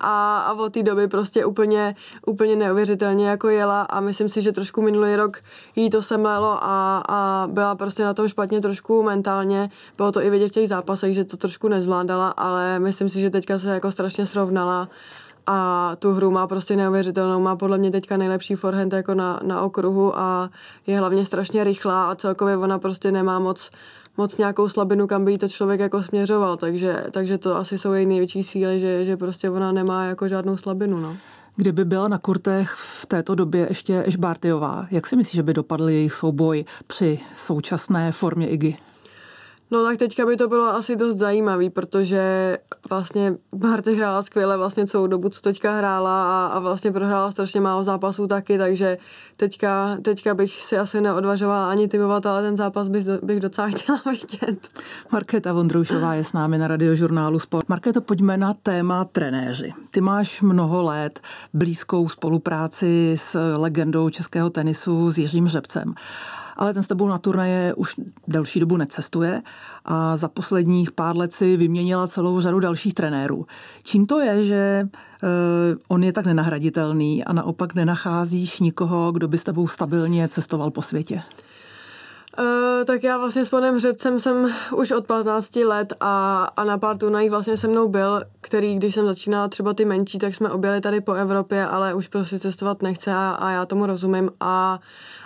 A, 0.00 0.38
a 0.38 0.52
od 0.52 0.72
té 0.72 0.82
doby 0.82 1.08
prostě 1.08 1.44
úplně, 1.44 1.94
úplně 2.26 2.56
neuvěřitelně 2.56 3.28
jako 3.28 3.48
jela 3.48 3.82
a 3.82 4.00
myslím 4.00 4.28
si, 4.28 4.42
že 4.42 4.52
trošku 4.52 4.82
minulý 4.82 5.16
rok 5.16 5.36
jí 5.76 5.90
to 5.90 6.02
semlelo 6.02 6.58
a, 6.64 7.02
a 7.08 7.48
byla 7.50 7.74
prostě 7.74 8.04
na 8.04 8.14
tom 8.14 8.28
špatně 8.28 8.60
trošku 8.60 9.02
mentálně, 9.02 9.70
bylo 9.96 10.12
to 10.12 10.22
i 10.22 10.30
vidět 10.30 10.48
v 10.48 10.52
těch 10.52 10.68
zápasech, 10.68 11.14
že 11.14 11.24
to 11.24 11.36
trošku 11.36 11.68
nezvládala, 11.68 12.28
ale 12.28 12.78
myslím 12.78 13.08
si, 13.08 13.20
že 13.20 13.30
teďka 13.30 13.58
se 13.58 13.74
jako 13.74 13.92
strašně 13.92 14.26
srovnala 14.26 14.88
a 15.46 15.90
tu 15.98 16.12
hru 16.12 16.30
má 16.30 16.46
prostě 16.46 16.76
neuvěřitelnou, 16.76 17.40
má 17.40 17.56
podle 17.56 17.78
mě 17.78 17.90
teďka 17.90 18.16
nejlepší 18.16 18.54
forehand 18.54 18.92
jako 18.92 19.14
na, 19.14 19.40
na 19.42 19.60
okruhu 19.60 20.18
a 20.18 20.50
je 20.86 20.98
hlavně 20.98 21.24
strašně 21.24 21.64
rychlá 21.64 22.10
a 22.10 22.14
celkově 22.14 22.56
ona 22.56 22.78
prostě 22.78 23.12
nemá 23.12 23.38
moc 23.38 23.70
moc 24.16 24.38
nějakou 24.38 24.68
slabinu, 24.68 25.06
kam 25.06 25.24
by 25.24 25.32
jí 25.32 25.38
to 25.38 25.48
člověk 25.48 25.80
jako 25.80 26.02
směřoval, 26.02 26.56
takže, 26.56 27.04
takže 27.10 27.38
to 27.38 27.56
asi 27.56 27.78
jsou 27.78 27.92
její 27.92 28.06
největší 28.06 28.42
síly, 28.42 28.80
že, 28.80 29.04
že 29.04 29.16
prostě 29.16 29.50
ona 29.50 29.72
nemá 29.72 30.04
jako 30.04 30.28
žádnou 30.28 30.56
slabinu, 30.56 31.00
no. 31.00 31.16
Kdyby 31.56 31.84
byla 31.84 32.08
na 32.08 32.18
kurtech 32.18 32.70
v 32.76 33.06
této 33.06 33.34
době 33.34 33.66
ještě 33.68 34.02
Ešbartyová, 34.06 34.86
jak 34.90 35.06
si 35.06 35.16
myslíš, 35.16 35.34
že 35.34 35.42
by 35.42 35.54
dopadl 35.54 35.88
jejich 35.88 36.14
souboj 36.14 36.64
při 36.86 37.20
současné 37.36 38.12
formě 38.12 38.48
Igy? 38.48 38.76
No 39.72 39.84
tak 39.84 39.98
teďka 39.98 40.26
by 40.26 40.36
to 40.36 40.48
bylo 40.48 40.74
asi 40.74 40.96
dost 40.96 41.18
zajímavý, 41.18 41.70
protože 41.70 42.58
vlastně 42.90 43.34
Barty 43.54 43.94
hrála 43.94 44.22
skvěle 44.22 44.56
vlastně 44.56 44.86
celou 44.86 45.06
dobu, 45.06 45.28
co 45.28 45.40
teďka 45.40 45.72
hrála 45.72 46.46
a, 46.46 46.46
a 46.46 46.58
vlastně 46.58 46.92
prohrála 46.92 47.30
strašně 47.30 47.60
málo 47.60 47.84
zápasů 47.84 48.26
taky, 48.26 48.58
takže 48.58 48.98
teďka, 49.36 49.96
teďka 50.02 50.34
bych 50.34 50.62
si 50.62 50.78
asi 50.78 51.00
neodvažovala 51.00 51.70
ani 51.70 51.88
typovat, 51.88 52.26
ale 52.26 52.42
ten 52.42 52.56
zápas 52.56 52.88
bych, 52.88 53.08
bych 53.22 53.40
docela 53.40 53.68
chtěla 53.74 54.02
vidět. 54.06 54.68
Markéta 55.12 55.52
Vondroušová 55.52 56.14
je 56.14 56.24
s 56.24 56.32
námi 56.32 56.58
na 56.58 56.68
radiožurnálu 56.68 57.38
Sport. 57.38 57.68
Markéto, 57.68 58.00
pojďme 58.00 58.36
na 58.36 58.54
téma 58.54 59.04
trenéři. 59.04 59.72
Ty 59.90 60.00
máš 60.00 60.42
mnoho 60.42 60.82
let 60.82 61.20
blízkou 61.54 62.08
spolupráci 62.08 63.14
s 63.18 63.56
legendou 63.56 64.10
českého 64.10 64.50
tenisu 64.50 65.10
s 65.10 65.18
Jiřím 65.18 65.48
Řebcem 65.48 65.94
ale 66.62 66.74
ten 66.74 66.82
s 66.82 66.88
tebou 66.88 67.08
na 67.08 67.18
turnaje 67.18 67.74
už 67.74 67.94
delší 68.28 68.60
dobu 68.60 68.76
necestuje 68.76 69.42
a 69.84 70.16
za 70.16 70.28
posledních 70.28 70.92
pár 70.92 71.16
let 71.16 71.32
si 71.32 71.56
vyměnila 71.56 72.06
celou 72.06 72.40
řadu 72.40 72.60
dalších 72.60 72.94
trenérů. 72.94 73.46
Čím 73.82 74.06
to 74.06 74.20
je, 74.20 74.44
že 74.44 74.82
eh, 74.84 75.28
on 75.88 76.04
je 76.04 76.12
tak 76.12 76.26
nenahraditelný 76.26 77.24
a 77.24 77.32
naopak 77.32 77.74
nenacházíš 77.74 78.60
nikoho, 78.60 79.12
kdo 79.12 79.28
by 79.28 79.38
s 79.38 79.44
tebou 79.44 79.66
stabilně 79.66 80.28
cestoval 80.28 80.70
po 80.70 80.82
světě? 80.82 81.22
Uh, 82.38 82.84
tak 82.84 83.02
já 83.02 83.18
vlastně 83.18 83.44
s 83.44 83.50
panem 83.50 83.76
Hřebcem 83.76 84.20
jsem 84.20 84.54
už 84.76 84.90
od 84.90 85.06
15 85.06 85.56
let 85.56 85.92
a, 86.00 86.44
a 86.56 86.64
na 86.64 86.78
pár 86.78 86.98
turnajích 86.98 87.30
vlastně 87.30 87.56
se 87.56 87.68
mnou 87.68 87.88
byl, 87.88 88.22
který, 88.40 88.76
když 88.76 88.94
jsem 88.94 89.06
začínala 89.06 89.48
třeba 89.48 89.74
ty 89.74 89.84
menší, 89.84 90.18
tak 90.18 90.34
jsme 90.34 90.50
objeli 90.50 90.80
tady 90.80 91.00
po 91.00 91.12
Evropě, 91.12 91.66
ale 91.66 91.94
už 91.94 92.08
prostě 92.08 92.38
cestovat 92.38 92.82
nechce 92.82 93.12
a, 93.12 93.30
a 93.30 93.50
já 93.50 93.66
tomu 93.66 93.86
rozumím 93.86 94.30
a 94.40 94.80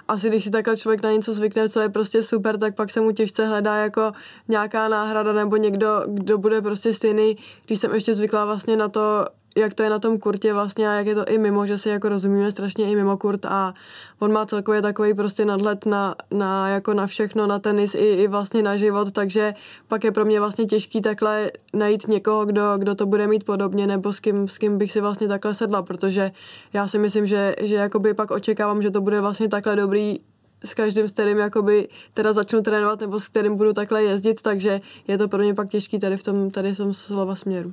asi 0.08 0.28
když 0.28 0.44
si 0.44 0.50
takhle 0.50 0.76
člověk 0.76 1.02
na 1.02 1.12
něco 1.12 1.34
zvykne, 1.34 1.68
co 1.68 1.80
je 1.80 1.88
prostě 1.88 2.22
super, 2.22 2.58
tak 2.58 2.74
pak 2.74 2.90
se 2.90 3.00
mu 3.00 3.12
těžce 3.12 3.46
hledá 3.46 3.76
jako 3.76 4.12
nějaká 4.48 4.88
náhrada 4.88 5.32
nebo 5.32 5.56
někdo, 5.56 6.02
kdo 6.06 6.38
bude 6.38 6.62
prostě 6.62 6.94
stejný, 6.94 7.36
když 7.66 7.80
jsem 7.80 7.94
ještě 7.94 8.14
zvykla 8.14 8.44
vlastně 8.44 8.76
na 8.76 8.88
to, 8.88 9.26
jak 9.56 9.74
to 9.74 9.82
je 9.82 9.90
na 9.90 9.98
tom 9.98 10.18
kurtě 10.18 10.52
vlastně 10.52 10.88
a 10.88 10.92
jak 10.92 11.06
je 11.06 11.14
to 11.14 11.24
i 11.24 11.38
mimo, 11.38 11.66
že 11.66 11.78
si 11.78 11.88
jako 11.88 12.08
rozumíme 12.08 12.50
strašně 12.52 12.90
i 12.90 12.96
mimo 12.96 13.16
kurt 13.16 13.44
a 13.44 13.74
on 14.18 14.32
má 14.32 14.46
celkově 14.46 14.82
takový 14.82 15.14
prostě 15.14 15.44
nadhled 15.44 15.86
na, 15.86 16.14
na, 16.30 16.68
jako 16.68 16.94
na 16.94 17.06
všechno, 17.06 17.46
na 17.46 17.58
tenis 17.58 17.94
i, 17.94 17.98
i 17.98 18.26
vlastně 18.28 18.62
na 18.62 18.76
život, 18.76 19.12
takže 19.12 19.54
pak 19.88 20.04
je 20.04 20.12
pro 20.12 20.24
mě 20.24 20.40
vlastně 20.40 20.64
těžký 20.64 21.00
takhle 21.00 21.50
najít 21.72 22.08
někoho, 22.08 22.46
kdo, 22.46 22.78
kdo 22.78 22.94
to 22.94 23.06
bude 23.06 23.26
mít 23.26 23.44
podobně 23.44 23.86
nebo 23.86 24.12
s 24.12 24.20
kým, 24.20 24.48
s 24.48 24.58
kým 24.58 24.78
bych 24.78 24.92
si 24.92 25.00
vlastně 25.00 25.28
takhle 25.28 25.54
sedla, 25.54 25.82
protože 25.82 26.32
já 26.72 26.88
si 26.88 26.98
myslím, 26.98 27.26
že, 27.26 27.54
že 27.60 27.74
jakoby 27.74 28.14
pak 28.14 28.30
očekávám, 28.30 28.82
že 28.82 28.90
to 28.90 29.00
bude 29.00 29.20
vlastně 29.20 29.48
takhle 29.48 29.76
dobrý 29.76 30.18
s 30.66 30.74
každým, 30.74 31.08
s 31.08 31.12
kterým 31.12 31.38
jakoby 31.38 31.88
teda 32.14 32.32
začnu 32.32 32.62
trénovat 32.62 33.00
nebo 33.00 33.20
s 33.20 33.28
kterým 33.28 33.56
budu 33.56 33.72
takhle 33.72 34.02
jezdit, 34.02 34.42
takže 34.42 34.80
je 35.08 35.18
to 35.18 35.28
pro 35.28 35.42
mě 35.42 35.54
pak 35.54 35.68
těžký 35.68 35.98
tady 35.98 36.16
v 36.16 36.22
tom, 36.22 36.50
tady 36.50 36.74
tom 36.74 36.94
slova 36.94 37.36
směru. 37.36 37.72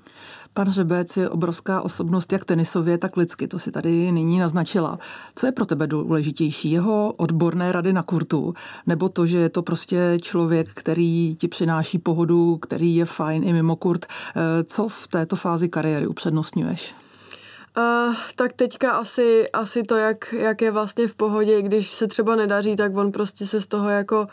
Pan 0.54 0.72
Řebec 0.72 1.18
je 1.18 1.30
obrovská 1.30 1.82
osobnost 1.82 2.34
jak 2.34 2.46
tenisově, 2.46 2.98
tak 2.98 3.18
lidsky, 3.18 3.48
to 3.48 3.60
si 3.60 3.72
tady 3.72 4.12
nyní 4.12 4.40
naznačila. 4.40 5.00
Co 5.36 5.46
je 5.46 5.52
pro 5.52 5.66
tebe 5.66 5.88
důležitější? 5.88 6.72
Jeho 6.72 7.14
odborné 7.18 7.72
rady 7.72 7.94
na 7.94 8.04
kurtu, 8.04 8.54
nebo 8.88 9.10
to, 9.10 9.26
že 9.26 9.38
je 9.38 9.50
to 9.50 9.62
prostě 9.62 10.18
člověk, 10.22 10.74
který 10.74 11.36
ti 11.36 11.48
přináší 11.48 11.98
pohodu, 11.98 12.58
který 12.58 12.96
je 12.96 13.06
fajn 13.06 13.44
i 13.44 13.54
mimo 13.54 13.76
kurt? 13.76 14.06
Eh, 14.06 14.64
co 14.64 14.88
v 14.88 15.08
této 15.08 15.36
fázi 15.36 15.70
kariéry 15.70 16.08
upřednostňuješ? 16.08 16.96
Uh, 17.78 18.16
tak 18.36 18.54
teďka 18.54 18.92
asi, 18.92 19.50
asi 19.52 19.84
to, 19.84 19.98
jak, 19.98 20.34
jak 20.34 20.62
je 20.62 20.72
vlastně 20.72 21.08
v 21.08 21.16
pohodě, 21.16 21.62
když 21.62 21.90
se 21.90 22.08
třeba 22.08 22.36
nedaří, 22.36 22.76
tak 22.76 22.98
on 22.98 23.12
prostě 23.12 23.46
se 23.46 23.62
z 23.62 23.68
toho 23.68 23.90
jako 23.90 24.28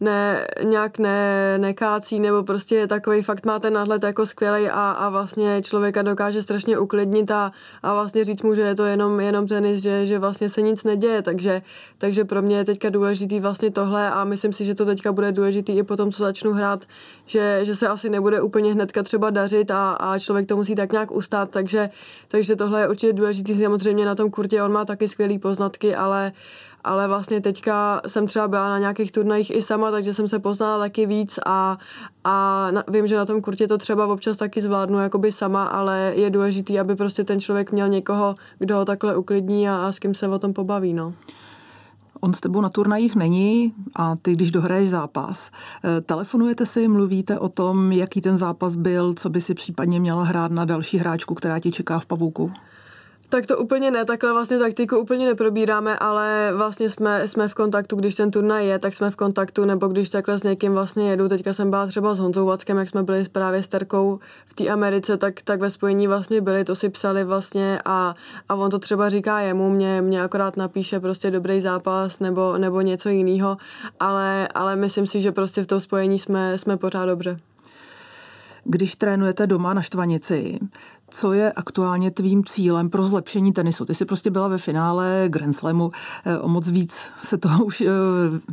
ne, 0.00 0.46
nějak 0.64 0.98
ne, 0.98 1.58
nekácí, 1.58 2.20
nebo 2.20 2.42
prostě 2.42 2.86
takový 2.86 3.22
fakt 3.22 3.46
má 3.46 3.58
ten 3.58 3.72
náhled 3.72 4.02
jako 4.02 4.26
skvělý 4.26 4.68
a, 4.68 4.90
a 4.90 5.08
vlastně 5.08 5.62
člověka 5.62 6.02
dokáže 6.02 6.42
strašně 6.42 6.78
uklidnit 6.78 7.30
a, 7.30 7.52
a 7.82 7.94
vlastně 7.94 8.24
říct 8.24 8.42
mu, 8.42 8.54
že 8.54 8.62
je 8.62 8.74
to 8.74 8.84
jenom, 8.84 9.20
jenom 9.20 9.46
tenis, 9.46 9.82
že, 9.82 10.06
že 10.06 10.18
vlastně 10.18 10.50
se 10.50 10.62
nic 10.62 10.84
neděje, 10.84 11.22
takže, 11.22 11.62
takže 11.98 12.24
pro 12.24 12.42
mě 12.42 12.56
je 12.56 12.64
teďka 12.64 12.90
důležitý 12.90 13.40
vlastně 13.40 13.70
tohle 13.70 14.10
a 14.10 14.24
myslím 14.24 14.52
si, 14.52 14.64
že 14.64 14.74
to 14.74 14.86
teďka 14.86 15.12
bude 15.12 15.32
důležitý 15.32 15.72
i 15.72 15.82
po 15.82 15.96
tom, 15.96 16.12
co 16.12 16.22
začnu 16.22 16.52
hrát, 16.52 16.84
že, 17.26 17.60
že 17.62 17.76
se 17.76 17.88
asi 17.88 18.10
nebude 18.10 18.40
úplně 18.40 18.72
hnedka 18.72 19.02
třeba 19.02 19.30
dařit 19.30 19.70
a, 19.70 19.92
a 19.92 20.18
člověk 20.18 20.46
to 20.46 20.56
musí 20.56 20.74
tak 20.74 20.92
nějak 20.92 21.10
ustát, 21.10 21.50
takže, 21.50 21.90
takže 22.28 22.56
tohle 22.56 22.80
je 22.80 22.88
určitě 22.88 23.12
důležitý, 23.12 23.54
samozřejmě 23.54 24.06
na 24.06 24.14
tom 24.14 24.30
kurtě 24.30 24.62
on 24.62 24.72
má 24.72 24.84
taky 24.84 25.08
skvělé 25.08 25.38
poznatky, 25.38 25.94
ale 25.94 26.32
ale 26.84 27.08
vlastně 27.08 27.40
teďka 27.40 28.00
jsem 28.06 28.26
třeba 28.26 28.48
byla 28.48 28.68
na 28.68 28.78
nějakých 28.78 29.12
turnajích 29.12 29.50
i 29.54 29.62
sama, 29.62 29.90
takže 29.90 30.14
jsem 30.14 30.28
se 30.28 30.38
poznala 30.38 30.78
taky 30.78 31.06
víc 31.06 31.38
a, 31.46 31.78
a 32.24 32.66
na, 32.70 32.84
vím, 32.88 33.06
že 33.06 33.16
na 33.16 33.26
tom 33.26 33.40
kurtě 33.40 33.66
to 33.66 33.78
třeba 33.78 34.06
občas 34.06 34.36
taky 34.36 34.60
zvládnu 34.60 34.98
jakoby 34.98 35.32
sama, 35.32 35.64
ale 35.64 36.12
je 36.16 36.30
důležitý, 36.30 36.80
aby 36.80 36.96
prostě 36.96 37.24
ten 37.24 37.40
člověk 37.40 37.72
měl 37.72 37.88
někoho, 37.88 38.36
kdo 38.58 38.76
ho 38.76 38.84
takhle 38.84 39.16
uklidní 39.16 39.68
a, 39.68 39.76
a 39.76 39.92
s 39.92 39.98
kým 39.98 40.14
se 40.14 40.28
o 40.28 40.38
tom 40.38 40.52
pobaví, 40.52 40.94
no. 40.94 41.14
On 42.20 42.34
s 42.34 42.40
tebou 42.40 42.60
na 42.60 42.68
turnajích 42.68 43.16
není 43.16 43.74
a 43.96 44.16
ty, 44.22 44.32
když 44.32 44.50
dohraješ 44.50 44.90
zápas, 44.90 45.50
eh, 45.84 46.00
telefonujete 46.00 46.66
si, 46.66 46.88
mluvíte 46.88 47.38
o 47.38 47.48
tom, 47.48 47.92
jaký 47.92 48.20
ten 48.20 48.36
zápas 48.36 48.74
byl, 48.74 49.14
co 49.14 49.30
by 49.30 49.40
si 49.40 49.54
případně 49.54 50.00
měla 50.00 50.24
hrát 50.24 50.52
na 50.52 50.64
další 50.64 50.98
hráčku, 50.98 51.34
která 51.34 51.58
ti 51.58 51.72
čeká 51.72 51.98
v 51.98 52.06
pavouku? 52.06 52.52
Tak 53.30 53.46
to 53.46 53.58
úplně 53.58 53.90
ne, 53.90 54.04
takhle 54.04 54.32
vlastně 54.32 54.58
taktiku 54.58 54.98
úplně 54.98 55.26
neprobíráme, 55.26 55.98
ale 55.98 56.52
vlastně 56.56 56.90
jsme, 56.90 57.28
jsme 57.28 57.48
v 57.48 57.54
kontaktu, 57.54 57.96
když 57.96 58.14
ten 58.14 58.30
turnaj 58.30 58.66
je, 58.66 58.78
tak 58.78 58.94
jsme 58.94 59.10
v 59.10 59.16
kontaktu, 59.16 59.64
nebo 59.64 59.88
když 59.88 60.10
takhle 60.10 60.38
s 60.38 60.42
někým 60.42 60.72
vlastně 60.72 61.10
jedu, 61.10 61.28
teďka 61.28 61.52
jsem 61.52 61.70
byla 61.70 61.86
třeba 61.86 62.14
s 62.14 62.18
Honzou 62.18 62.46
Vackem, 62.46 62.78
jak 62.78 62.88
jsme 62.88 63.02
byli 63.02 63.24
právě 63.32 63.62
s 63.62 63.68
Terkou 63.68 64.18
v 64.46 64.54
té 64.54 64.68
Americe, 64.68 65.16
tak, 65.16 65.42
tak 65.42 65.60
ve 65.60 65.70
spojení 65.70 66.06
vlastně 66.06 66.40
byli, 66.40 66.64
to 66.64 66.74
si 66.74 66.88
psali 66.88 67.24
vlastně 67.24 67.80
a, 67.84 68.14
a 68.48 68.54
on 68.54 68.70
to 68.70 68.78
třeba 68.78 69.08
říká 69.08 69.40
jemu, 69.40 69.70
mě, 69.70 70.02
mě 70.02 70.22
akorát 70.22 70.56
napíše 70.56 71.00
prostě 71.00 71.30
dobrý 71.30 71.60
zápas 71.60 72.20
nebo, 72.20 72.58
nebo 72.58 72.80
něco 72.80 73.08
jiného, 73.08 73.56
ale, 74.00 74.48
ale 74.54 74.76
myslím 74.76 75.06
si, 75.06 75.20
že 75.20 75.32
prostě 75.32 75.62
v 75.62 75.66
tom 75.66 75.80
spojení 75.80 76.18
jsme, 76.18 76.58
jsme 76.58 76.76
pořád 76.76 77.06
dobře. 77.06 77.40
Když 78.70 78.94
trénujete 78.94 79.46
doma 79.46 79.74
na 79.74 79.82
Štvanici, 79.82 80.58
co 81.10 81.32
je 81.32 81.52
aktuálně 81.52 82.10
tvým 82.10 82.44
cílem 82.44 82.90
pro 82.90 83.02
zlepšení 83.02 83.52
tenisu? 83.52 83.84
Ty 83.84 83.94
jsi 83.94 84.04
prostě 84.04 84.30
byla 84.30 84.48
ve 84.48 84.58
finále 84.58 85.24
Grand 85.28 85.56
Slamu, 85.56 85.90
eh, 86.24 86.38
o 86.38 86.48
moc 86.48 86.68
víc 86.68 87.02
se 87.22 87.38
to 87.38 87.48
už 87.64 87.80
eh, 87.80 87.90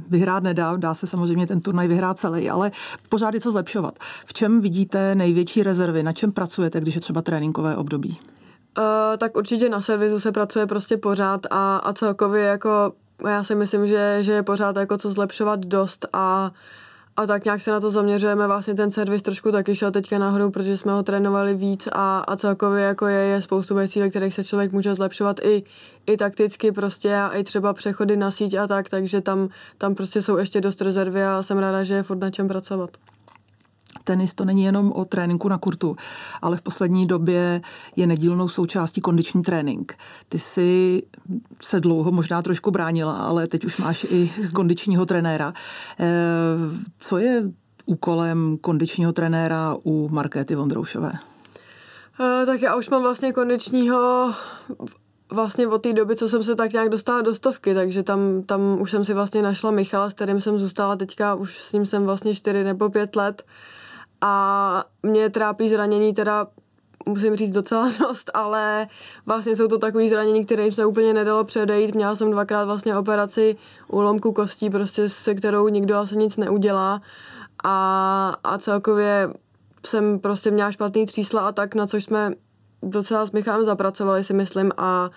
vyhrát 0.10 0.43
nedá, 0.43 0.75
dá 0.75 0.93
se 0.93 1.08
samozřejmě 1.08 1.47
ten 1.47 1.62
turnaj 1.62 1.88
vyhrát 1.88 2.19
celý, 2.19 2.49
ale 2.49 2.71
pořád 3.10 3.34
je 3.34 3.41
co 3.41 3.51
zlepšovat. 3.51 3.99
V 4.25 4.34
čem 4.34 4.62
vidíte 4.62 5.15
největší 5.15 5.63
rezervy, 5.63 6.04
na 6.04 6.13
čem 6.13 6.32
pracujete, 6.32 6.82
když 6.82 6.95
je 6.95 7.01
třeba 7.01 7.21
tréninkové 7.21 7.75
období? 7.75 8.19
Uh, 8.78 8.84
tak 9.17 9.38
určitě 9.38 9.69
na 9.69 9.82
servisu 9.82 10.19
se 10.19 10.32
pracuje 10.32 10.65
prostě 10.67 10.97
pořád 10.97 11.41
a, 11.51 11.78
a 11.78 11.93
celkově 11.93 12.43
jako 12.43 12.93
já 13.28 13.43
si 13.43 13.56
myslím, 13.56 13.88
že, 13.88 14.17
že 14.21 14.32
je 14.32 14.43
pořád 14.43 14.75
jako 14.75 14.97
co 14.97 15.12
zlepšovat 15.12 15.60
dost 15.60 16.06
a 16.13 16.51
uh, 16.51 16.58
a 17.17 17.25
tak 17.25 17.45
nějak 17.45 17.62
se 17.62 17.71
na 17.71 17.80
to 17.80 17.91
zaměřujeme, 17.91 18.47
vlastně 18.47 18.73
ten 18.73 18.91
servis 18.91 19.21
trošku 19.21 19.51
taky 19.51 19.75
šel 19.75 19.91
teďka 19.91 20.17
nahoru, 20.17 20.51
protože 20.51 20.78
jsme 20.78 20.91
ho 20.91 21.04
trénovali 21.04 21.54
víc 21.54 21.88
a, 21.91 22.19
a 22.19 22.36
celkově 22.36 22.84
jako 22.84 23.08
je, 23.08 23.19
je 23.19 23.41
spoustu 23.41 23.75
věcí, 23.75 23.99
ve 23.99 24.10
kterých 24.10 24.34
se 24.34 24.43
člověk 24.43 24.71
může 24.71 24.95
zlepšovat 24.95 25.39
i, 25.43 25.63
i 26.06 26.17
takticky 26.17 26.71
prostě 26.71 27.15
a 27.15 27.30
i 27.30 27.43
třeba 27.43 27.73
přechody 27.73 28.17
na 28.17 28.32
síť 28.32 28.56
a 28.56 28.67
tak, 28.67 28.89
takže 28.89 29.21
tam, 29.21 29.49
tam 29.78 29.95
prostě 29.95 30.21
jsou 30.21 30.38
ještě 30.38 30.62
dost 30.62 30.82
rezervy 30.82 31.23
a 31.25 31.43
jsem 31.43 31.58
ráda, 31.58 31.84
že 31.84 31.93
je 31.93 32.04
furt 32.04 32.17
na 32.17 32.30
čem 32.30 32.47
pracovat 32.47 32.89
tenis 34.06 34.34
to 34.34 34.46
není 34.46 34.63
jenom 34.63 34.91
o 34.91 35.06
tréninku 35.06 35.50
na 35.50 35.58
kurtu, 35.58 35.96
ale 36.41 36.58
v 36.58 36.62
poslední 36.62 37.06
době 37.06 37.62
je 37.96 38.08
nedílnou 38.08 38.48
součástí 38.48 39.02
kondiční 39.02 39.41
trénink. 39.41 39.98
Ty 40.30 40.39
si 40.39 41.04
se 41.62 41.80
dlouho 41.80 42.12
možná 42.12 42.41
trošku 42.41 42.72
bránila, 42.72 43.13
ale 43.13 43.48
teď 43.48 43.65
už 43.65 43.78
máš 43.78 44.04
i 44.10 44.32
kondičního 44.54 45.06
trenéra. 45.06 45.54
Eh, 46.00 46.06
co 47.00 47.18
je 47.18 47.44
úkolem 47.86 48.58
kondičního 48.62 49.13
trenéra 49.13 49.76
u 49.84 50.10
Markéty 50.10 50.56
Vondroušové? 50.56 51.12
Uh, 52.20 52.46
tak 52.46 52.62
já 52.62 52.76
už 52.76 52.89
mám 52.89 53.02
vlastně 53.02 53.34
kondičního 53.34 54.34
vlastně 55.32 55.68
od 55.68 55.82
té 55.82 55.94
doby, 55.94 56.15
co 56.15 56.30
jsem 56.30 56.44
se 56.44 56.56
tak 56.56 56.74
nějak 56.74 56.89
dostala 56.89 57.22
do 57.22 57.36
stovky, 57.36 57.74
takže 57.74 58.04
tam, 58.04 58.44
tam 58.46 58.62
už 58.82 58.91
jsem 58.91 59.06
si 59.06 59.13
vlastně 59.13 59.41
našla 59.41 59.72
Michala, 59.72 60.10
s 60.10 60.13
kterým 60.13 60.41
jsem 60.41 60.60
zůstala 60.60 60.96
teďka, 60.96 61.36
už 61.36 61.60
s 61.60 61.74
ním 61.74 61.86
jsem 61.86 62.06
vlastně 62.06 62.36
čtyři 62.36 62.63
nebo 62.63 62.89
pět 62.89 63.15
let. 63.15 63.44
Uh, 63.46 63.74
a 64.25 64.83
mě 65.03 65.29
trápí 65.29 65.69
zranění 65.69 66.13
teda 66.13 66.47
musím 67.05 67.35
říct 67.35 67.51
docela 67.51 67.89
dost, 67.99 68.31
ale 68.33 68.88
vlastně 69.25 69.55
jsou 69.55 69.67
to 69.67 69.77
takové 69.77 70.09
zranění, 70.09 70.45
které 70.45 70.71
se 70.71 70.85
úplně 70.85 71.13
nedalo 71.13 71.43
předejít. 71.43 71.95
Měla 71.95 72.15
jsem 72.15 72.31
dvakrát 72.31 72.65
vlastně 72.65 72.97
operaci 72.97 73.55
úlomku 73.88 74.31
kostí, 74.31 74.69
prostě 74.69 75.09
se 75.09 75.35
kterou 75.35 75.67
nikdo 75.67 75.97
asi 75.97 76.17
nic 76.17 76.38
neudělá 76.38 77.01
a, 77.63 78.35
a 78.43 78.57
celkově 78.57 79.29
jsem 79.85 80.19
prostě 80.19 80.51
měla 80.51 80.71
špatný 80.71 81.05
třísla 81.05 81.47
a 81.47 81.51
tak, 81.51 81.75
na 81.75 81.88
což 81.88 82.03
jsme 82.03 82.31
docela 82.83 83.25
s 83.25 83.31
Michalem 83.31 83.65
zapracovali, 83.65 84.23
si 84.23 84.33
myslím, 84.33 84.71
a, 84.77 85.09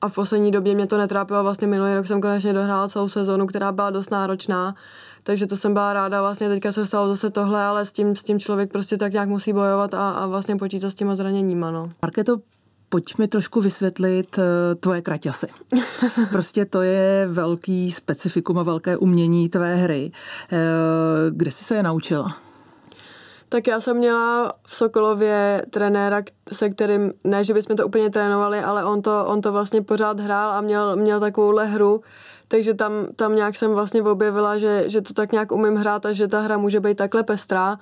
a 0.00 0.08
v 0.08 0.14
poslední 0.14 0.50
době 0.50 0.74
mě 0.74 0.86
to 0.86 0.98
netrápilo. 0.98 1.42
Vlastně 1.42 1.66
minulý 1.66 1.94
rok 1.94 2.06
jsem 2.06 2.20
konečně 2.20 2.52
dohrála 2.52 2.88
celou 2.88 3.08
sezonu, 3.08 3.46
která 3.46 3.72
byla 3.72 3.90
dost 3.90 4.10
náročná, 4.10 4.74
takže 5.24 5.46
to 5.46 5.56
jsem 5.56 5.72
byla 5.72 5.92
ráda. 5.92 6.20
Vlastně 6.20 6.48
teďka 6.48 6.72
se 6.72 6.86
stalo 6.86 7.08
zase 7.08 7.30
tohle, 7.30 7.62
ale 7.62 7.86
s 7.86 7.92
tím, 7.92 8.16
s 8.16 8.22
tím 8.22 8.40
člověk 8.40 8.72
prostě 8.72 8.96
tak 8.96 9.12
nějak 9.12 9.28
musí 9.28 9.52
bojovat 9.52 9.94
a, 9.94 10.10
a 10.10 10.26
vlastně 10.26 10.56
počítat 10.56 10.90
s 10.90 10.94
těma 10.94 11.16
zraněníma. 11.16 11.70
No. 11.70 11.90
Marketo, 12.02 12.36
pojď 12.88 13.18
mi 13.18 13.28
trošku 13.28 13.60
vysvětlit 13.60 14.38
eh, 14.38 14.74
tvoje 14.74 15.02
kraťasy. 15.02 15.46
Prostě 16.30 16.64
to 16.64 16.82
je 16.82 17.28
velký 17.30 17.92
specifikum 17.92 18.58
a 18.58 18.62
velké 18.62 18.96
umění 18.96 19.48
tvé 19.48 19.76
hry. 19.76 20.12
Eh, 20.52 20.56
kde 21.30 21.50
jsi 21.50 21.64
se 21.64 21.74
je 21.74 21.82
naučila? 21.82 22.36
Tak 23.48 23.66
já 23.66 23.80
jsem 23.80 23.96
měla 23.96 24.52
v 24.66 24.74
Sokolově 24.74 25.62
trenéra, 25.70 26.22
se 26.52 26.70
kterým, 26.70 27.12
ne, 27.24 27.44
že 27.44 27.54
bychom 27.54 27.76
to 27.76 27.86
úplně 27.86 28.10
trénovali, 28.10 28.60
ale 28.60 28.84
on 28.84 29.02
to, 29.02 29.24
on 29.26 29.40
to 29.40 29.52
vlastně 29.52 29.82
pořád 29.82 30.20
hrál 30.20 30.50
a 30.50 30.60
měl, 30.60 30.96
měl 30.96 31.20
takovouhle 31.20 31.66
hru, 31.66 32.02
takže 32.48 32.74
tam, 32.74 32.92
tam 33.16 33.36
nějak 33.36 33.56
jsem 33.56 33.72
vlastně 33.72 34.02
objevila, 34.02 34.58
že, 34.58 34.84
že 34.86 35.00
to 35.00 35.14
tak 35.14 35.32
nějak 35.32 35.52
umím 35.52 35.76
hrát 35.76 36.06
a 36.06 36.12
že 36.12 36.28
ta 36.28 36.40
hra 36.40 36.58
může 36.58 36.80
být 36.80 36.96
takhle 36.96 37.22
pestrá. 37.22 37.78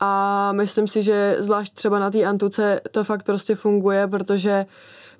A 0.00 0.52
myslím 0.52 0.88
si, 0.88 1.02
že 1.02 1.36
zvlášť 1.38 1.74
třeba 1.74 1.98
na 1.98 2.10
té 2.10 2.24
Antuce 2.24 2.80
to 2.90 3.04
fakt 3.04 3.22
prostě 3.22 3.54
funguje, 3.54 4.06
protože 4.08 4.66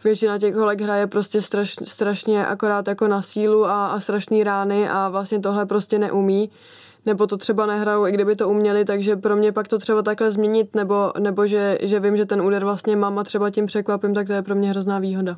většina 0.05 0.39
těch 0.39 0.55
holek 0.55 0.81
hraje 0.81 1.07
prostě 1.07 1.43
straš, 1.43 1.75
strašně 1.85 2.47
akorát 2.47 2.89
jako 2.89 3.09
na 3.09 3.23
sílu 3.23 3.67
a, 3.67 3.87
a 3.87 4.01
strašný 4.01 4.45
rány 4.45 4.89
a 4.89 5.09
vlastně 5.09 5.41
tohle 5.41 5.67
prostě 5.67 5.99
neumí 5.99 6.51
nebo 7.07 7.27
to 7.27 7.37
třeba 7.37 7.67
nehrajou, 7.67 8.07
i 8.07 8.13
kdyby 8.13 8.37
to 8.37 8.49
uměli, 8.49 8.85
takže 8.85 9.17
pro 9.17 9.37
mě 9.37 9.53
pak 9.53 9.69
to 9.69 9.79
třeba 9.79 10.03
takhle 10.03 10.31
změnit, 10.33 10.75
nebo, 10.75 11.13
nebo 11.19 11.47
že, 11.47 11.79
že 11.83 12.01
vím, 12.01 12.17
že 12.17 12.27
ten 12.27 12.43
úder 12.43 12.65
vlastně 12.65 12.97
mám 12.97 13.19
a 13.19 13.25
třeba 13.25 13.51
tím 13.51 13.67
překvapím, 13.67 14.15
tak 14.15 14.27
to 14.27 14.33
je 14.33 14.43
pro 14.43 14.55
mě 14.55 14.71
hrozná 14.71 14.99
výhoda. 14.99 15.37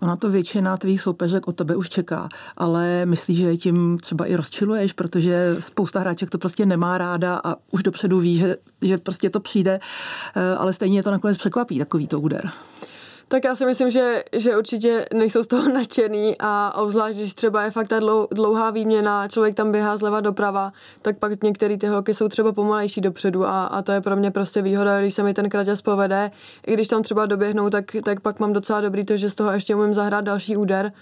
Ona 0.00 0.16
to 0.16 0.30
většina 0.30 0.76
tvých 0.76 1.02
soupeřek 1.02 1.48
o 1.48 1.52
tebe 1.52 1.76
už 1.76 1.88
čeká, 1.88 2.28
ale 2.56 3.06
myslíš, 3.06 3.38
že 3.38 3.56
tím 3.56 3.98
třeba 3.98 4.26
i 4.26 4.36
rozčiluješ, 4.36 4.92
protože 4.92 5.56
spousta 5.58 6.00
hráček 6.00 6.30
to 6.30 6.38
prostě 6.38 6.66
nemá 6.66 6.98
ráda 6.98 7.40
a 7.44 7.54
už 7.70 7.82
dopředu 7.82 8.20
ví, 8.20 8.36
že, 8.36 8.56
že 8.82 8.98
prostě 8.98 9.30
to 9.30 9.40
přijde, 9.40 9.80
eh, 10.36 10.56
ale 10.56 10.72
stejně 10.72 11.02
to 11.02 11.10
nakonec 11.10 11.36
překvapí, 11.36 11.78
takový 11.78 12.06
to 12.06 12.20
úder. 12.20 12.50
Tak 13.32 13.44
já 13.44 13.56
si 13.56 13.66
myslím, 13.66 13.90
že, 13.90 14.24
že 14.32 14.56
určitě 14.56 15.06
nejsou 15.14 15.42
z 15.42 15.46
toho 15.46 15.68
nadšený 15.74 16.34
a 16.40 16.72
obzvlášť, 16.76 17.18
když 17.18 17.34
třeba 17.34 17.64
je 17.64 17.70
fakt 17.70 17.88
ta 17.88 18.00
dlouhá 18.30 18.70
výměna, 18.70 19.28
člověk 19.28 19.54
tam 19.54 19.72
běhá 19.72 19.96
zleva 19.96 20.20
doprava, 20.20 20.72
tak 21.02 21.18
pak 21.18 21.42
některé 21.42 21.78
ty 21.78 21.86
holky 21.86 22.14
jsou 22.14 22.28
třeba 22.28 22.52
pomalejší 22.52 23.00
dopředu 23.00 23.46
a, 23.46 23.64
a 23.64 23.82
to 23.82 23.92
je 23.92 24.00
pro 24.00 24.16
mě 24.16 24.30
prostě 24.30 24.62
výhoda, 24.62 25.00
když 25.00 25.14
se 25.14 25.22
mi 25.22 25.34
ten 25.34 25.48
kraťas 25.48 25.82
povede. 25.82 26.30
I 26.66 26.74
když 26.74 26.88
tam 26.88 27.02
třeba 27.02 27.26
doběhnou, 27.26 27.70
tak, 27.70 27.84
tak 28.04 28.20
pak 28.20 28.40
mám 28.40 28.52
docela 28.52 28.80
dobrý 28.80 29.04
to, 29.04 29.16
že 29.16 29.30
z 29.30 29.34
toho 29.34 29.52
ještě 29.52 29.74
umím 29.74 29.94
zahrát 29.94 30.24
další 30.24 30.56
úder 30.56 30.92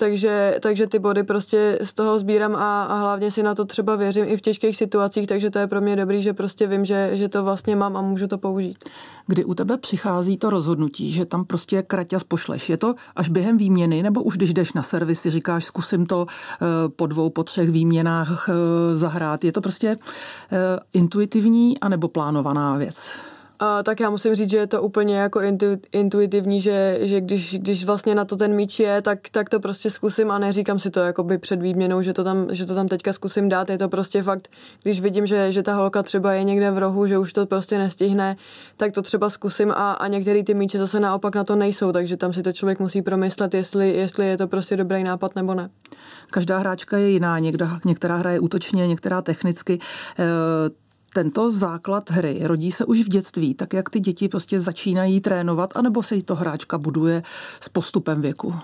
takže, 0.00 0.56
takže 0.60 0.86
ty 0.86 0.98
body 0.98 1.22
prostě 1.22 1.78
z 1.82 1.94
toho 1.94 2.18
sbírám 2.18 2.56
a, 2.56 2.84
a 2.84 2.94
hlavně 2.94 3.30
si 3.30 3.42
na 3.42 3.54
to 3.54 3.64
třeba 3.64 3.96
věřím 3.96 4.24
i 4.28 4.36
v 4.36 4.40
těžkých 4.40 4.76
situacích, 4.76 5.26
takže 5.26 5.50
to 5.50 5.58
je 5.58 5.66
pro 5.66 5.80
mě 5.80 5.96
dobrý, 5.96 6.22
že 6.22 6.32
prostě 6.32 6.66
vím, 6.66 6.84
že, 6.84 7.10
že 7.12 7.28
to 7.28 7.44
vlastně 7.44 7.76
mám 7.76 7.96
a 7.96 8.00
můžu 8.00 8.26
to 8.26 8.38
použít. 8.38 8.84
Kdy 9.26 9.44
u 9.44 9.54
tebe 9.54 9.76
přichází 9.76 10.38
to 10.38 10.50
rozhodnutí, 10.50 11.12
že 11.12 11.24
tam 11.24 11.44
prostě 11.44 11.82
kraťas 11.82 12.24
pošleš? 12.24 12.68
Je 12.68 12.76
to 12.76 12.94
až 13.16 13.28
během 13.28 13.58
výměny, 13.58 14.02
nebo 14.02 14.22
už 14.22 14.36
když 14.36 14.54
jdeš 14.54 14.72
na 14.72 14.82
servisy, 14.82 15.30
říkáš, 15.30 15.64
zkusím 15.64 16.06
to 16.06 16.26
eh, 16.28 16.66
po 16.88 17.06
dvou, 17.06 17.30
po 17.30 17.44
třech 17.44 17.70
výměnách 17.70 18.48
eh, 18.48 18.96
zahrát? 18.96 19.44
Je 19.44 19.52
to 19.52 19.60
prostě 19.60 19.96
eh, 20.52 20.58
intuitivní 20.92 21.80
anebo 21.80 22.08
plánovaná 22.08 22.76
věc? 22.76 23.10
A, 23.62 23.82
tak 23.82 24.00
já 24.00 24.10
musím 24.10 24.34
říct, 24.34 24.50
že 24.50 24.56
je 24.56 24.66
to 24.66 24.82
úplně 24.82 25.16
jako 25.16 25.40
intu, 25.40 25.66
intuitivní, 25.92 26.60
že, 26.60 26.98
že 27.00 27.20
když, 27.20 27.58
když 27.58 27.84
vlastně 27.84 28.14
na 28.14 28.24
to 28.24 28.36
ten 28.36 28.54
míč 28.54 28.80
je, 28.80 29.02
tak, 29.02 29.18
tak 29.30 29.48
to 29.48 29.60
prostě 29.60 29.90
zkusím 29.90 30.30
a 30.30 30.38
neříkám 30.38 30.78
si 30.78 30.90
to 30.90 31.00
jakoby 31.00 31.38
před 31.38 31.62
výměnou, 31.62 32.02
že 32.02 32.12
to, 32.12 32.24
tam, 32.24 32.46
že 32.50 32.66
to 32.66 32.74
tam 32.74 32.88
teďka 32.88 33.12
zkusím 33.12 33.48
dát. 33.48 33.70
Je 33.70 33.78
to 33.78 33.88
prostě 33.88 34.22
fakt, 34.22 34.48
když 34.82 35.00
vidím, 35.00 35.26
že, 35.26 35.52
že 35.52 35.62
ta 35.62 35.74
holka 35.74 36.02
třeba 36.02 36.32
je 36.32 36.44
někde 36.44 36.70
v 36.70 36.78
rohu, 36.78 37.06
že 37.06 37.18
už 37.18 37.32
to 37.32 37.46
prostě 37.46 37.78
nestihne, 37.78 38.36
tak 38.76 38.92
to 38.92 39.02
třeba 39.02 39.30
zkusím 39.30 39.70
a, 39.70 39.92
a 39.92 40.06
některé 40.06 40.42
ty 40.42 40.54
míče 40.54 40.78
zase 40.78 41.00
naopak 41.00 41.34
na 41.34 41.44
to 41.44 41.56
nejsou, 41.56 41.92
takže 41.92 42.16
tam 42.16 42.32
si 42.32 42.42
to 42.42 42.52
člověk 42.52 42.80
musí 42.80 43.02
promyslet, 43.02 43.54
jestli, 43.54 43.90
jestli 43.90 44.26
je 44.26 44.36
to 44.36 44.48
prostě 44.48 44.76
dobrý 44.76 45.04
nápad 45.04 45.36
nebo 45.36 45.54
ne. 45.54 45.70
Každá 46.30 46.58
hráčka 46.58 46.96
je 46.96 47.10
jiná, 47.10 47.38
někda, 47.38 47.78
některá 47.84 48.16
hraje 48.16 48.40
útočně, 48.40 48.86
některá 48.88 49.22
technicky. 49.22 49.78
Tento 51.14 51.50
základ 51.50 52.10
hry 52.10 52.40
rodí 52.42 52.72
se 52.72 52.84
už 52.84 53.00
v 53.00 53.08
dětství, 53.08 53.54
tak 53.54 53.72
jak 53.72 53.90
ty 53.90 54.00
děti 54.00 54.28
prostě 54.28 54.60
začínají 54.60 55.20
trénovat, 55.20 55.76
anebo 55.76 56.02
se 56.02 56.14
jí 56.14 56.22
to 56.22 56.34
hráčka 56.34 56.78
buduje 56.78 57.22
s 57.60 57.68
postupem 57.68 58.20
věku? 58.20 58.54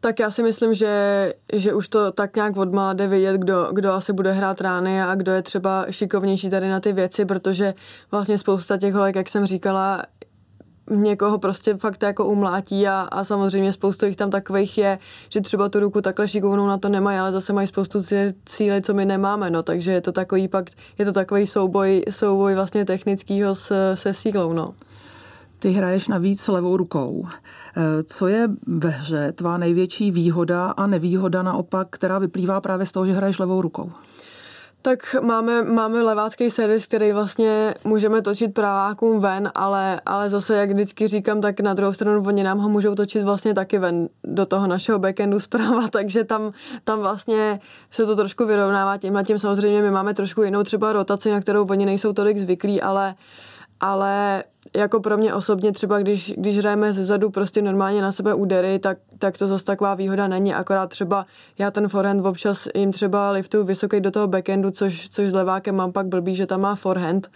Tak 0.00 0.18
já 0.18 0.30
si 0.30 0.42
myslím, 0.42 0.74
že, 0.74 1.34
že 1.52 1.74
už 1.74 1.88
to 1.88 2.12
tak 2.12 2.36
nějak 2.36 2.56
od 2.56 2.68
jde 2.92 3.08
vidět, 3.08 3.36
kdo, 3.36 3.68
kdo 3.72 3.92
asi 3.92 4.12
bude 4.12 4.32
hrát 4.32 4.60
rány 4.60 5.02
a 5.02 5.14
kdo 5.14 5.32
je 5.32 5.42
třeba 5.42 5.86
šikovnější 5.90 6.50
tady 6.50 6.68
na 6.68 6.80
ty 6.80 6.92
věci, 6.92 7.24
protože 7.24 7.74
vlastně 8.10 8.38
spousta 8.38 8.76
těch 8.76 8.94
holek, 8.94 9.16
jak 9.16 9.28
jsem 9.28 9.46
říkala, 9.46 10.02
někoho 10.90 11.38
prostě 11.38 11.76
fakt 11.76 12.02
jako 12.02 12.26
umlátí 12.26 12.88
a, 12.88 13.00
a 13.00 13.24
samozřejmě 13.24 13.72
spoustu 13.72 14.06
jich 14.06 14.16
tam 14.16 14.30
takových 14.30 14.78
je, 14.78 14.98
že 15.28 15.40
třeba 15.40 15.68
tu 15.68 15.80
ruku 15.80 16.00
takhle 16.00 16.28
šikovnou 16.28 16.66
na 16.66 16.78
to 16.78 16.88
nemají, 16.88 17.18
ale 17.18 17.32
zase 17.32 17.52
mají 17.52 17.66
spoustu 17.66 17.98
cíle, 18.44 18.80
co 18.80 18.94
my 18.94 19.04
nemáme, 19.04 19.50
no, 19.50 19.62
takže 19.62 19.92
je 19.92 20.00
to 20.00 20.12
takový 20.12 20.48
pak, 20.48 20.70
je 20.98 21.04
to 21.04 21.12
takový 21.12 21.46
souboj, 21.46 22.02
souboj 22.10 22.54
vlastně 22.54 22.84
technickýho 22.84 23.54
s, 23.54 23.94
se 23.94 24.14
sílou, 24.14 24.52
no. 24.52 24.74
Ty 25.58 25.70
hraješ 25.70 26.08
navíc 26.08 26.48
levou 26.48 26.76
rukou. 26.76 27.26
Eh, 27.76 28.02
co 28.02 28.28
je 28.28 28.48
ve 28.66 28.90
hře 28.90 29.32
tvá 29.32 29.58
největší 29.58 30.10
výhoda 30.10 30.66
a 30.66 30.86
nevýhoda 30.86 31.42
naopak, 31.42 31.88
která 31.90 32.18
vyplývá 32.18 32.60
právě 32.60 32.86
z 32.86 32.92
toho, 32.92 33.06
že 33.06 33.12
hraješ 33.12 33.38
levou 33.38 33.60
rukou? 33.60 33.92
Tak 34.84 35.16
máme, 35.22 35.62
máme 35.62 36.02
levácký 36.02 36.50
servis, 36.50 36.86
který 36.86 37.12
vlastně 37.12 37.74
můžeme 37.84 38.22
točit 38.22 38.54
pravákům 38.54 39.20
ven, 39.20 39.50
ale, 39.54 40.00
ale 40.06 40.30
zase, 40.30 40.56
jak 40.56 40.70
vždycky 40.70 41.08
říkám, 41.08 41.40
tak 41.40 41.60
na 41.60 41.74
druhou 41.74 41.92
stranu 41.92 42.24
oni 42.26 42.42
nám 42.42 42.58
ho 42.58 42.68
můžou 42.68 42.94
točit 42.94 43.22
vlastně 43.22 43.54
taky 43.54 43.78
ven 43.78 44.08
do 44.24 44.46
toho 44.46 44.66
našeho 44.66 44.98
backendu 44.98 45.40
zprava, 45.40 45.88
takže 45.90 46.24
tam, 46.24 46.52
tam 46.84 46.98
vlastně 46.98 47.60
se 47.90 48.06
to 48.06 48.16
trošku 48.16 48.46
vyrovnává 48.46 48.96
tímhle 48.96 49.24
tím. 49.24 49.38
Samozřejmě 49.38 49.82
my 49.82 49.90
máme 49.90 50.14
trošku 50.14 50.42
jinou 50.42 50.62
třeba 50.62 50.92
rotaci, 50.92 51.30
na 51.30 51.40
kterou 51.40 51.66
oni 51.66 51.86
nejsou 51.86 52.12
tolik 52.12 52.38
zvyklí, 52.38 52.82
ale, 52.82 53.14
ale 53.80 54.44
jako 54.76 55.00
pro 55.00 55.16
mě 55.16 55.34
osobně 55.34 55.72
třeba, 55.72 55.98
když, 55.98 56.34
když 56.36 56.58
hrajeme 56.58 56.92
ze 56.92 57.04
zadu 57.04 57.30
prostě 57.30 57.62
normálně 57.62 58.02
na 58.02 58.12
sebe 58.12 58.34
údery, 58.34 58.78
tak, 58.78 58.98
tak 59.18 59.38
to 59.38 59.48
zase 59.48 59.64
taková 59.64 59.94
výhoda 59.94 60.28
není, 60.28 60.54
akorát 60.54 60.90
třeba 60.90 61.26
já 61.58 61.70
ten 61.70 61.88
forehand 61.88 62.26
občas 62.26 62.68
jim 62.74 62.92
třeba 62.92 63.30
liftuju 63.30 63.64
vysoký 63.64 64.00
do 64.00 64.10
toho 64.10 64.26
backendu, 64.26 64.70
což, 64.70 65.08
což 65.10 65.30
s 65.30 65.32
levákem 65.32 65.76
mám 65.76 65.92
pak 65.92 66.06
blbý, 66.06 66.34
že 66.34 66.46
tam 66.46 66.60
má 66.60 66.74
forehand, 66.74 67.30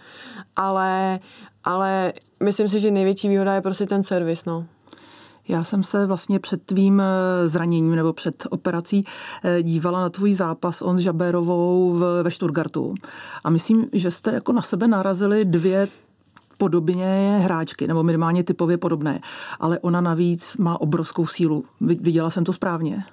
ale, 0.55 1.19
ale 1.63 2.13
myslím 2.43 2.67
si, 2.67 2.79
že 2.79 2.91
největší 2.91 3.29
výhoda 3.29 3.53
je 3.53 3.61
prostě 3.61 3.85
ten 3.85 4.03
servis, 4.03 4.45
no. 4.45 4.65
Já 5.47 5.63
jsem 5.63 5.83
se 5.83 6.05
vlastně 6.05 6.39
před 6.39 6.63
tvým 6.63 7.01
eh, 7.01 7.47
zraněním 7.47 7.95
nebo 7.95 8.13
před 8.13 8.47
operací 8.49 9.03
eh, 9.43 9.63
dívala 9.63 10.01
na 10.01 10.09
tvůj 10.09 10.33
zápas 10.33 10.81
on 10.81 10.97
s 10.97 10.99
Žabérovou 10.99 11.99
ve 12.23 12.31
Stuttgartu. 12.31 12.95
A 13.43 13.49
myslím, 13.49 13.87
že 13.93 14.11
jste 14.11 14.33
jako 14.33 14.51
na 14.51 14.61
sebe 14.61 14.87
narazili 14.87 15.45
dvě 15.45 15.87
podobně 16.59 17.39
hráčky, 17.43 17.87
nebo 17.87 18.03
minimálně 18.03 18.43
typově 18.43 18.77
podobné. 18.77 19.19
Ale 19.59 19.79
ona 19.79 20.01
navíc 20.01 20.57
má 20.57 20.81
obrovskou 20.81 21.25
sílu. 21.25 21.63
Viděla 21.81 22.29
jsem 22.29 22.43
to 22.43 22.53
správně? 22.53 23.03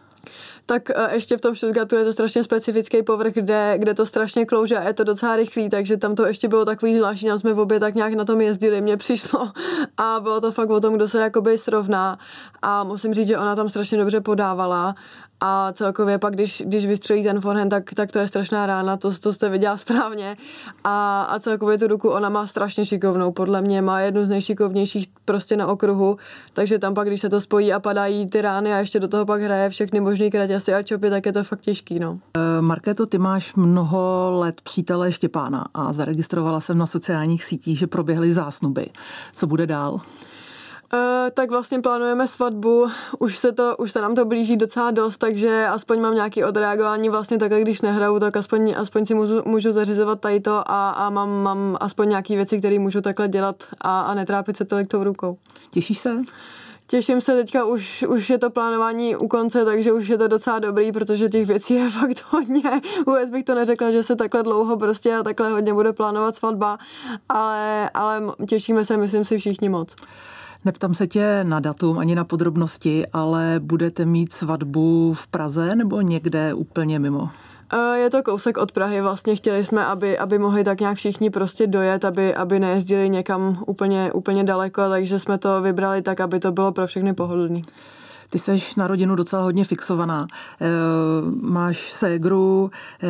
tak 0.67 0.91
e, 0.91 1.15
ještě 1.15 1.37
v 1.37 1.41
tom 1.41 1.57
Stuttgartu 1.57 1.97
je 1.97 2.05
to 2.05 2.13
strašně 2.13 2.45
specifický 2.45 3.03
povrch, 3.03 3.33
kde, 3.33 3.75
kde 3.79 3.95
to 3.95 4.07
strašně 4.07 4.47
klouže 4.47 4.77
a 4.77 4.83
je 4.83 4.93
to 4.93 5.05
docela 5.05 5.37
rychlý, 5.37 5.69
takže 5.69 5.97
tam 5.97 6.15
to 6.15 6.27
ještě 6.27 6.49
bylo 6.49 6.65
takový 6.65 6.97
zvláštní, 6.97 7.31
jsme 7.37 7.53
v 7.53 7.59
obě 7.59 7.81
tak 7.81 7.95
nějak 7.95 8.15
na 8.15 8.25
tom 8.25 8.41
jezdili, 8.41 8.81
mně 8.81 8.97
přišlo 8.97 9.51
a 9.97 10.21
bylo 10.21 10.41
to 10.41 10.53
fakt 10.53 10.71
o 10.71 10.81
tom, 10.81 10.95
kdo 10.95 11.09
se 11.09 11.21
jakoby 11.21 11.59
srovná 11.59 12.19
a 12.63 12.85
musím 12.85 13.15
říct, 13.15 13.29
že 13.29 13.39
ona 13.39 13.57
tam 13.57 13.69
strašně 13.69 13.99
dobře 13.99 14.21
podávala 14.21 14.95
a 15.41 15.73
celkově 15.73 16.19
pak, 16.19 16.35
když, 16.35 16.63
když 16.67 16.87
vystřelí 16.87 17.23
ten 17.23 17.41
forehand, 17.41 17.71
tak, 17.71 17.95
tak 17.95 18.13
to 18.13 18.19
je 18.19 18.29
strašná 18.29 18.67
rána, 18.67 18.97
to, 18.97 19.19
to 19.19 19.33
jste 19.33 19.49
viděla 19.49 19.77
správně. 19.77 20.37
A, 20.85 21.23
a 21.23 21.39
celkově 21.39 21.79
tu 21.79 21.87
ruku 21.87 22.09
ona 22.09 22.29
má 22.29 22.47
strašně 22.47 22.87
šikovnou, 22.87 23.33
podle 23.33 23.63
mě 23.63 23.83
má 23.83 24.01
jednu 24.01 24.27
z 24.27 24.29
nejšikovnějších 24.29 25.09
prostě 25.25 25.57
na 25.57 25.67
okruhu, 25.67 26.17
takže 26.53 26.79
tam 26.79 26.95
pak, 26.95 27.09
když 27.09 27.21
se 27.21 27.29
to 27.29 27.41
spojí 27.41 27.73
a 27.73 27.81
padají 27.81 28.27
ty 28.27 28.43
rány 28.43 28.73
a 28.73 28.79
ještě 28.79 29.01
do 29.01 29.09
toho 29.09 29.27
pak 29.27 29.43
hraje 29.43 29.71
všechny 29.71 30.01
možný 30.01 30.31
kraťasy 30.31 30.75
a 30.75 30.83
čopy, 30.83 31.11
tak 31.11 31.27
je 31.27 31.33
to 31.33 31.45
fakt 31.45 31.61
těžký. 31.61 31.99
No. 31.99 32.19
Eh, 32.37 32.63
Markéto, 32.63 33.07
ty 33.07 33.19
máš 33.19 33.55
mnoho 33.55 34.31
let 34.33 34.61
přítele 34.61 35.13
Štěpána 35.13 35.65
a 35.75 35.93
zaregistrovala 35.93 36.61
jsem 36.61 36.79
na 36.79 36.87
sociálních 36.87 37.45
sítích, 37.45 37.79
že 37.79 37.87
proběhly 37.87 38.33
zásnuby. 38.33 38.87
Co 39.33 39.47
bude 39.47 39.67
dál? 39.67 40.01
Uh, 40.95 41.01
tak 41.35 41.51
vlastně 41.51 41.81
plánujeme 41.81 42.29
svatbu, 42.29 42.87
už 43.19 43.39
se, 43.39 43.53
to, 43.53 43.77
už 43.79 43.93
se 43.93 44.01
nám 44.01 44.15
to 44.15 44.25
blíží 44.25 44.57
docela 44.57 44.91
dost, 44.91 45.17
takže 45.17 45.67
aspoň 45.67 46.01
mám 46.01 46.15
nějaký 46.15 46.45
odreagování 46.45 47.09
vlastně 47.09 47.39
takhle, 47.39 47.61
když 47.61 47.81
nehraju, 47.81 48.19
tak 48.19 48.37
aspoň, 48.37 48.75
aspoň 48.79 49.07
si 49.07 49.15
můžu, 49.15 49.43
můžu 49.45 49.73
zařizovat 49.73 50.21
tady 50.21 50.41
to 50.41 50.71
a, 50.71 50.91
a 50.91 51.11
mám, 51.11 51.43
mám 51.43 51.77
aspoň 51.81 52.09
nějaké 52.09 52.37
věci, 52.37 52.59
které 52.59 52.79
můžu 52.79 53.01
takhle 53.01 53.29
dělat 53.29 53.57
a, 53.81 54.01
a 54.01 54.15
netrápit 54.15 54.57
se 54.57 54.65
tolik 54.65 54.89
tou 54.89 55.05
rukou. 55.05 55.37
Těšíš 55.71 55.99
se? 55.99 56.23
Těším 56.87 57.21
se 57.21 57.35
teďka, 57.35 57.65
už, 57.65 58.05
už 58.09 58.31
je 58.31 58.39
to 58.39 58.51
plánování 58.51 59.17
u 59.17 59.29
konce, 59.29 59.65
takže 59.65 59.93
už 59.93 60.09
je 60.09 60.19
to 60.19 60.29
docela 60.29 60.59
dobrý, 60.59 60.93
protože 60.93 61.29
těch 61.29 61.47
věcí 61.47 61.75
je 61.75 61.91
fakt 62.01 62.25
hodně. 62.29 62.63
Vůbec 63.07 63.31
bych 63.31 63.45
to 63.45 63.55
neřekla, 63.55 63.91
že 63.91 64.03
se 64.03 64.17
takhle 64.17 64.43
dlouho 64.43 64.77
prostě 64.77 65.17
a 65.17 65.23
takhle 65.23 65.51
hodně 65.51 65.75
bude 65.75 65.93
plánovat 65.93 66.37
svatba, 66.37 66.79
ale, 67.29 67.91
ale 67.95 68.23
těšíme 68.49 68.85
se, 68.85 68.97
myslím 68.97 69.25
si, 69.25 69.39
všichni 69.39 69.69
moc. 69.69 69.97
Neptám 70.67 70.95
se 70.95 71.07
tě 71.07 71.45
na 71.45 71.61
datum 71.61 71.99
ani 71.99 72.15
na 72.15 72.25
podrobnosti, 72.25 73.07
ale 73.13 73.61
budete 73.63 74.05
mít 74.05 74.33
svatbu 74.33 75.13
v 75.13 75.27
Praze 75.27 75.77
nebo 75.77 76.01
někde 76.01 76.55
úplně 76.55 76.99
mimo? 76.99 77.29
Eh, 77.73 77.99
je 77.99 78.11
to 78.11 78.23
kousek 78.23 78.59
od 78.59 78.73
Prahy, 78.73 79.01
vlastně 79.01 79.37
chtěli 79.37 79.65
jsme, 79.65 79.87
aby, 79.87 80.19
aby 80.19 80.39
mohli 80.39 80.65
tak 80.65 80.81
nějak 80.81 80.97
všichni 80.97 81.31
prostě 81.31 81.67
dojet, 81.67 82.05
aby, 82.05 82.35
aby 82.35 82.59
nejezdili 82.59 83.11
někam 83.11 83.63
úplně, 83.67 84.13
úplně 84.13 84.45
daleko, 84.45 84.89
takže 84.91 85.19
jsme 85.19 85.39
to 85.39 85.63
vybrali 85.63 86.03
tak, 86.03 86.21
aby 86.21 86.41
to 86.41 86.53
bylo 86.53 86.73
pro 86.73 86.87
všechny 86.87 87.15
pohodlný. 87.15 87.65
Ty 88.31 88.39
jsi 88.39 88.59
na 88.77 88.87
rodinu 88.87 89.15
docela 89.15 89.43
hodně 89.43 89.65
fixovaná. 89.65 90.27
E, 90.61 90.67
máš 91.41 91.93
ségru, 91.93 92.71
e, 93.03 93.07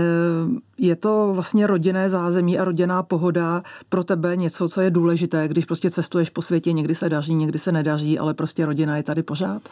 je 0.79 0.97
to 0.97 1.33
vlastně 1.35 1.67
rodinné 1.67 2.11
zázemí 2.11 2.59
a 2.59 2.65
rodinná 2.65 3.03
pohoda 3.03 3.63
pro 3.89 4.05
tebe 4.05 4.37
něco, 4.37 4.69
co 4.69 4.81
je 4.81 4.91
důležité, 4.91 5.49
když 5.49 5.65
prostě 5.65 5.91
cestuješ 5.91 6.31
po 6.31 6.43
světě, 6.43 6.73
někdy 6.73 6.95
se 6.95 7.09
daří, 7.09 7.35
někdy 7.35 7.59
se 7.59 7.73
nedaří, 7.73 8.19
ale 8.19 8.35
prostě 8.35 8.67
rodina 8.67 8.97
je 8.97 9.03
tady 9.03 9.23
pořád? 9.23 9.63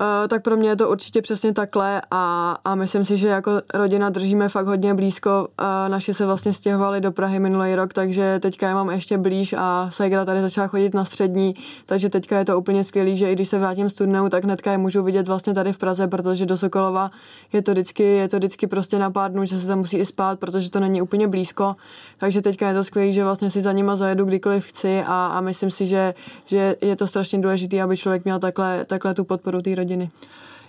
Uh, 0.00 0.28
tak 0.28 0.42
pro 0.42 0.56
mě 0.56 0.68
je 0.68 0.76
to 0.76 0.90
určitě 0.90 1.22
přesně 1.22 1.52
takhle 1.52 2.02
a, 2.10 2.56
a 2.64 2.74
myslím 2.74 3.04
si, 3.04 3.16
že 3.16 3.28
jako 3.28 3.50
rodina 3.74 4.10
držíme 4.10 4.48
fakt 4.48 4.66
hodně 4.66 4.94
blízko. 4.94 5.48
Uh, 5.60 5.88
naši 5.88 6.14
se 6.14 6.26
vlastně 6.26 6.52
stěhovali 6.52 7.00
do 7.00 7.12
Prahy 7.12 7.38
minulý 7.38 7.74
rok, 7.74 7.92
takže 7.92 8.38
teďka 8.38 8.68
je 8.68 8.74
mám 8.74 8.90
ještě 8.90 9.18
blíž 9.18 9.54
a 9.58 9.90
Segra 9.90 10.24
tady 10.24 10.40
začala 10.40 10.66
chodit 10.66 10.94
na 10.94 11.04
střední, 11.04 11.54
takže 11.86 12.08
teďka 12.08 12.38
je 12.38 12.44
to 12.44 12.58
úplně 12.58 12.84
skvělý, 12.84 13.16
že 13.16 13.30
i 13.30 13.34
když 13.34 13.48
se 13.48 13.58
vrátím 13.58 13.90
z 13.90 13.94
turnéu, 13.94 14.28
tak 14.28 14.44
hnedka 14.44 14.72
je 14.72 14.78
můžu 14.78 15.02
vidět 15.02 15.28
vlastně 15.28 15.54
tady 15.54 15.72
v 15.72 15.78
Praze, 15.78 16.08
protože 16.08 16.46
do 16.46 16.58
Sokolova 16.58 17.10
je 17.52 17.62
to 17.62 17.72
vždycky, 17.72 18.02
je 18.02 18.28
to 18.28 18.36
vždycky 18.36 18.66
prostě 18.66 18.98
na 18.98 19.10
pár 19.10 19.32
dnů, 19.32 19.44
že 19.44 19.60
se 19.60 19.66
tam 19.66 19.78
musí 19.78 19.98
i 19.98 20.06
spát, 20.06 20.38
protože 20.38 20.70
to 20.70 20.80
není 20.80 21.02
úplně 21.02 21.28
blízko. 21.28 21.76
Takže 22.18 22.42
teďka 22.42 22.68
je 22.68 22.74
to 22.74 22.84
skvělé, 22.84 23.12
že 23.12 23.24
vlastně 23.24 23.50
si 23.50 23.62
za 23.62 23.72
nima 23.72 23.96
zajedu 23.96 24.24
kdykoliv 24.24 24.66
chci 24.66 25.02
a, 25.06 25.26
a 25.26 25.40
myslím 25.40 25.70
si, 25.70 25.86
že, 25.86 26.14
že 26.44 26.76
je 26.80 26.96
to 26.96 27.06
strašně 27.06 27.38
důležité, 27.38 27.82
aby 27.82 27.96
člověk 27.96 28.24
měl 28.24 28.38
takhle, 28.38 28.84
takhle 28.84 29.14
tu 29.14 29.24
podporu 29.24 29.62
té 29.62 29.74
rodiny. 29.74 30.10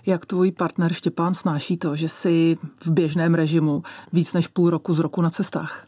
Jak 0.06 0.26
tvůj 0.26 0.52
partner 0.52 0.92
Štěpán 0.92 1.34
snáší 1.34 1.76
to, 1.76 1.96
že 1.96 2.08
jsi 2.08 2.56
v 2.84 2.90
běžném 2.90 3.34
režimu 3.34 3.82
víc 4.12 4.32
než 4.32 4.48
půl 4.48 4.70
roku 4.70 4.94
z 4.94 4.98
roku 4.98 5.22
na 5.22 5.30
cestách? 5.30 5.86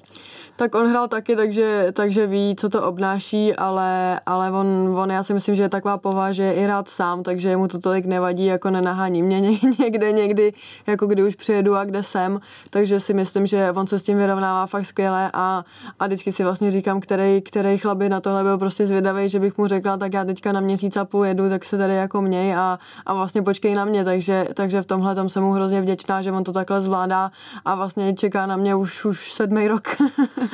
Tak 0.62 0.74
on 0.74 0.88
hrál 0.88 1.08
taky, 1.08 1.36
takže, 1.36 1.88
takže 1.92 2.26
ví, 2.26 2.56
co 2.56 2.68
to 2.68 2.82
obnáší, 2.82 3.56
ale, 3.56 4.20
ale 4.26 4.50
on, 4.50 4.94
on, 4.98 5.10
já 5.10 5.22
si 5.22 5.34
myslím, 5.34 5.54
že 5.54 5.62
je 5.62 5.68
taková 5.68 5.98
povaha, 5.98 6.32
že 6.32 6.42
je 6.42 6.52
i 6.52 6.66
rád 6.66 6.88
sám, 6.88 7.22
takže 7.22 7.56
mu 7.56 7.68
to 7.68 7.78
tolik 7.78 8.06
nevadí, 8.06 8.46
jako 8.46 8.70
nenahání 8.70 9.22
mě 9.22 9.40
někde, 9.78 10.12
někdy, 10.12 10.52
jako 10.86 11.06
kdy 11.06 11.22
už 11.22 11.34
přijedu 11.34 11.76
a 11.76 11.84
kde 11.84 12.02
jsem, 12.02 12.40
takže 12.70 13.00
si 13.00 13.14
myslím, 13.14 13.46
že 13.46 13.72
on 13.72 13.86
se 13.86 13.98
s 13.98 14.02
tím 14.02 14.18
vyrovnává 14.18 14.66
fakt 14.66 14.86
skvěle 14.86 15.30
a, 15.34 15.64
a 15.98 16.06
vždycky 16.06 16.32
si 16.32 16.44
vlastně 16.44 16.70
říkám, 16.70 17.00
který, 17.00 17.40
který 17.40 17.78
chlap 17.78 17.98
by 17.98 18.08
na 18.08 18.20
tohle 18.20 18.42
byl 18.42 18.58
prostě 18.58 18.86
zvědavý, 18.86 19.28
že 19.28 19.40
bych 19.40 19.58
mu 19.58 19.66
řekla, 19.66 19.96
tak 19.96 20.12
já 20.12 20.24
teďka 20.24 20.52
na 20.52 20.60
měsíc 20.60 20.96
a 20.96 21.04
půl 21.04 21.24
jedu, 21.24 21.48
tak 21.48 21.64
se 21.64 21.78
tady 21.78 21.94
jako 21.94 22.22
měj 22.22 22.54
a, 22.54 22.78
a 23.06 23.14
vlastně 23.14 23.42
počkej 23.42 23.74
na 23.74 23.84
mě, 23.84 24.04
takže, 24.04 24.46
takže 24.54 24.82
v 24.82 24.86
tomhle 24.86 25.14
tom 25.14 25.28
jsem 25.28 25.42
mu 25.42 25.52
hrozně 25.52 25.80
vděčná, 25.80 26.22
že 26.22 26.32
on 26.32 26.44
to 26.44 26.52
takhle 26.52 26.82
zvládá 26.82 27.30
a 27.64 27.74
vlastně 27.74 28.14
čeká 28.14 28.46
na 28.46 28.56
mě 28.56 28.74
už, 28.74 29.04
už 29.04 29.32
sedmý 29.32 29.68
rok. 29.68 29.88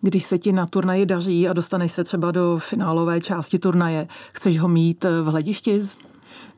Když 0.00 0.24
se 0.24 0.38
ti 0.38 0.52
na 0.52 0.66
turnaji 0.66 1.06
daří 1.06 1.48
a 1.48 1.52
dostaneš 1.52 1.92
se 1.92 2.04
třeba 2.04 2.30
do 2.30 2.58
finálové 2.58 3.20
části 3.20 3.58
turnaje, 3.58 4.08
chceš 4.32 4.58
ho 4.58 4.68
mít 4.68 5.04
v 5.04 5.24
hledišti? 5.24 5.82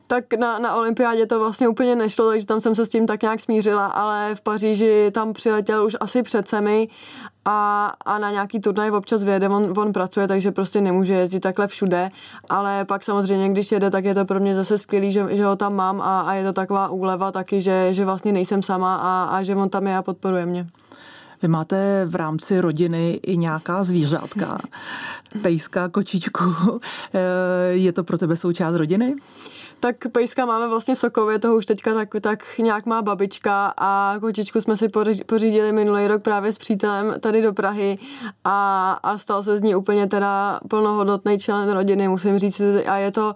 tak 0.09 0.33
na, 0.33 0.59
na 0.59 0.75
olympiádě 0.75 1.25
to 1.25 1.39
vlastně 1.39 1.67
úplně 1.67 1.95
nešlo, 1.95 2.29
takže 2.29 2.45
tam 2.45 2.61
jsem 2.61 2.75
se 2.75 2.85
s 2.85 2.89
tím 2.89 3.07
tak 3.07 3.21
nějak 3.21 3.39
smířila, 3.39 3.85
ale 3.85 4.35
v 4.35 4.41
Paříži 4.41 5.11
tam 5.11 5.33
přiletěl 5.33 5.85
už 5.85 5.95
asi 5.99 6.23
před 6.23 6.47
semi 6.47 6.87
a, 7.45 7.91
a 8.05 8.17
na 8.17 8.31
nějaký 8.31 8.59
turnaj 8.59 8.91
občas 8.91 9.23
vyjede, 9.23 9.49
on, 9.49 9.73
on 9.77 9.93
pracuje, 9.93 10.27
takže 10.27 10.51
prostě 10.51 10.81
nemůže 10.81 11.13
jezdit 11.13 11.39
takhle 11.39 11.67
všude, 11.67 12.09
ale 12.49 12.85
pak 12.85 13.03
samozřejmě, 13.03 13.49
když 13.49 13.71
jede, 13.71 13.89
tak 13.89 14.05
je 14.05 14.15
to 14.15 14.25
pro 14.25 14.39
mě 14.39 14.55
zase 14.55 14.77
skvělý, 14.77 15.11
že, 15.11 15.25
že 15.29 15.45
ho 15.45 15.55
tam 15.55 15.75
mám 15.75 16.01
a, 16.01 16.21
a 16.21 16.33
je 16.33 16.43
to 16.43 16.53
taková 16.53 16.87
úleva 16.89 17.31
taky, 17.31 17.61
že, 17.61 17.93
že 17.93 18.05
vlastně 18.05 18.31
nejsem 18.31 18.63
sama 18.63 18.95
a, 18.95 19.37
a 19.37 19.43
že 19.43 19.55
on 19.55 19.69
tam 19.69 19.87
je 19.87 19.97
a 19.97 20.01
podporuje 20.01 20.45
mě. 20.45 20.67
Vy 21.41 21.47
máte 21.47 22.05
v 22.05 22.15
rámci 22.15 22.61
rodiny 22.61 23.19
i 23.23 23.37
nějaká 23.37 23.83
zvířátka, 23.83 24.57
pejska, 25.41 25.89
kočičku. 25.89 26.43
Eh, 27.13 27.19
je 27.71 27.93
to 27.93 28.03
pro 28.03 28.17
tebe 28.17 28.37
součást 28.37 28.75
rodiny? 28.75 29.15
Tak 29.79 29.95
pejska 30.11 30.45
máme 30.45 30.67
vlastně 30.67 30.95
v 30.95 30.99
Sokově, 30.99 31.39
toho 31.39 31.55
už 31.55 31.65
teďka 31.65 31.93
tak, 31.93 32.09
tak 32.21 32.59
nějak 32.59 32.85
má 32.85 33.01
babička 33.01 33.73
a 33.77 34.15
kočičku 34.19 34.61
jsme 34.61 34.77
si 34.77 34.89
pořídili 35.25 35.71
minulý 35.71 36.07
rok 36.07 36.23
právě 36.23 36.53
s 36.53 36.57
přítelem 36.57 37.13
tady 37.19 37.41
do 37.41 37.53
Prahy 37.53 37.97
a, 38.43 38.91
a 39.03 39.17
stal 39.17 39.43
se 39.43 39.57
z 39.57 39.61
ní 39.61 39.75
úplně 39.75 40.07
teda 40.07 40.59
plnohodnotný 40.69 41.39
člen 41.39 41.69
rodiny, 41.71 42.07
musím 42.07 42.39
říct, 42.39 42.61
a 42.87 42.97
je 42.97 43.11
to 43.11 43.35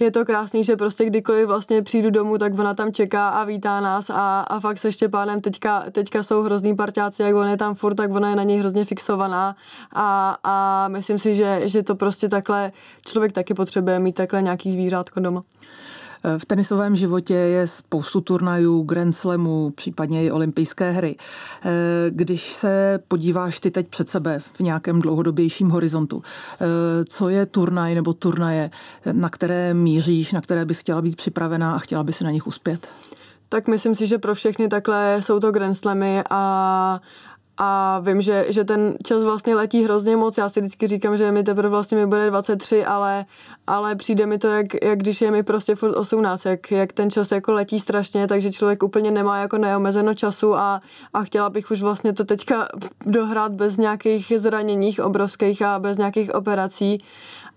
je 0.00 0.10
to 0.10 0.24
krásný, 0.24 0.64
že 0.64 0.76
prostě 0.76 1.04
kdykoliv 1.04 1.46
vlastně 1.46 1.82
přijdu 1.82 2.10
domů, 2.10 2.38
tak 2.38 2.58
ona 2.58 2.74
tam 2.74 2.92
čeká 2.92 3.28
a 3.28 3.44
vítá 3.44 3.80
nás 3.80 4.10
a, 4.10 4.40
a 4.40 4.60
fakt 4.60 4.78
se 4.78 4.92
Štěpánem 4.92 5.40
teďka, 5.40 5.84
teďka 5.92 6.22
jsou 6.22 6.42
hrozný 6.42 6.76
parťáci, 6.76 7.22
jak 7.22 7.34
on 7.34 7.48
je 7.48 7.56
tam 7.56 7.74
furt, 7.74 7.94
tak 7.94 8.14
ona 8.14 8.30
je 8.30 8.36
na 8.36 8.42
něj 8.42 8.58
hrozně 8.58 8.84
fixovaná 8.84 9.56
a, 9.92 10.38
a 10.44 10.88
myslím 10.88 11.18
si, 11.18 11.34
že, 11.34 11.60
že 11.64 11.82
to 11.82 11.94
prostě 11.94 12.28
takhle 12.28 12.72
člověk 13.06 13.32
taky 13.32 13.54
potřebuje 13.54 13.98
mít 13.98 14.14
takhle 14.14 14.42
nějaký 14.42 14.70
zvířátko 14.70 15.20
doma. 15.20 15.42
V 16.38 16.46
tenisovém 16.46 16.96
životě 16.96 17.34
je 17.34 17.66
spoustu 17.66 18.20
turnajů, 18.20 18.82
Grand 18.82 19.16
Slamů, 19.16 19.70
případně 19.70 20.24
i 20.24 20.30
olympijské 20.30 20.90
hry. 20.90 21.16
Eh, 21.64 21.70
když 22.10 22.52
se 22.52 22.98
podíváš 23.08 23.60
ty 23.60 23.70
teď 23.70 23.88
před 23.88 24.08
sebe 24.08 24.38
v 24.38 24.60
nějakém 24.60 25.00
dlouhodobějším 25.00 25.70
horizontu, 25.70 26.22
eh, 26.22 26.66
co 27.08 27.28
je 27.28 27.46
turnaj 27.46 27.94
nebo 27.94 28.12
turnaje, 28.12 28.70
na 29.12 29.28
které 29.28 29.74
míříš, 29.74 30.32
na 30.32 30.40
které 30.40 30.64
bys 30.64 30.80
chtěla 30.80 31.02
být 31.02 31.16
připravená 31.16 31.74
a 31.74 31.78
chtěla 31.78 32.04
by 32.04 32.12
si 32.12 32.24
na 32.24 32.30
nich 32.30 32.46
uspět? 32.46 32.88
Tak 33.48 33.68
myslím 33.68 33.94
si, 33.94 34.06
že 34.06 34.18
pro 34.18 34.34
všechny 34.34 34.68
takhle 34.68 35.18
jsou 35.22 35.40
to 35.40 35.52
Grand 35.52 35.76
Slamy 35.76 36.22
a 36.30 37.00
a 37.58 37.98
vím, 37.98 38.22
že, 38.22 38.46
že 38.48 38.64
ten 38.64 38.94
čas 39.04 39.24
vlastně 39.24 39.54
letí 39.54 39.84
hrozně 39.84 40.16
moc. 40.16 40.38
Já 40.38 40.48
si 40.48 40.60
vždycky 40.60 40.86
říkám, 40.86 41.16
že 41.16 41.32
mi 41.32 41.42
teprve 41.42 41.68
vlastně 41.68 41.98
mi 41.98 42.06
bude 42.06 42.30
23, 42.30 42.84
ale, 42.84 43.24
ale 43.66 43.94
přijde 43.94 44.26
mi 44.26 44.38
to, 44.38 44.48
jak, 44.48 44.66
jak 44.84 44.98
když 44.98 45.20
je 45.20 45.30
mi 45.30 45.42
prostě 45.42 45.74
furt 45.74 45.94
18, 45.94 46.46
jak, 46.46 46.70
jak 46.70 46.92
ten 46.92 47.10
čas 47.10 47.32
jako 47.32 47.52
letí 47.52 47.80
strašně, 47.80 48.26
takže 48.26 48.52
člověk 48.52 48.82
úplně 48.82 49.10
nemá 49.10 49.38
jako 49.38 49.58
neomezeno 49.58 50.14
času 50.14 50.54
a, 50.54 50.80
a 51.14 51.24
chtěla 51.24 51.50
bych 51.50 51.70
už 51.70 51.82
vlastně 51.82 52.12
to 52.12 52.24
teďka 52.24 52.68
dohrát 53.06 53.52
bez 53.52 53.76
nějakých 53.76 54.32
zraněních 54.36 55.00
obrovských 55.00 55.62
a 55.62 55.78
bez 55.78 55.98
nějakých 55.98 56.34
operací 56.34 56.98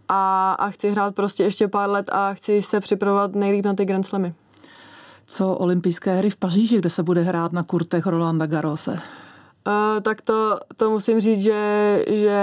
a, 0.10 0.52
a 0.60 0.70
chci 0.70 0.90
hrát 0.90 1.16
prostě 1.16 1.44
ještě 1.44 1.68
pár 1.68 1.90
let 1.90 2.10
a 2.12 2.34
chci 2.34 2.62
se 2.62 2.80
připravovat 2.80 3.36
nejlíp 3.36 3.66
na 3.66 3.74
ty 3.74 3.86
Grand 3.86 4.06
Slamy. 4.06 4.34
Co 5.28 5.54
olympijské 5.54 6.16
hry 6.16 6.30
v 6.30 6.36
Paříži, 6.36 6.78
kde 6.78 6.90
se 6.90 7.04
bude 7.04 7.22
hrát 7.22 7.54
na 7.54 7.64
kurtech 7.64 8.06
Rolanda 8.06 8.46
Garose? 8.46 9.00
Uh, 9.68 10.02
tak 10.02 10.22
to, 10.22 10.60
to 10.76 10.90
musím 10.90 11.20
říct, 11.20 11.42
že, 11.42 12.04
že 12.08 12.40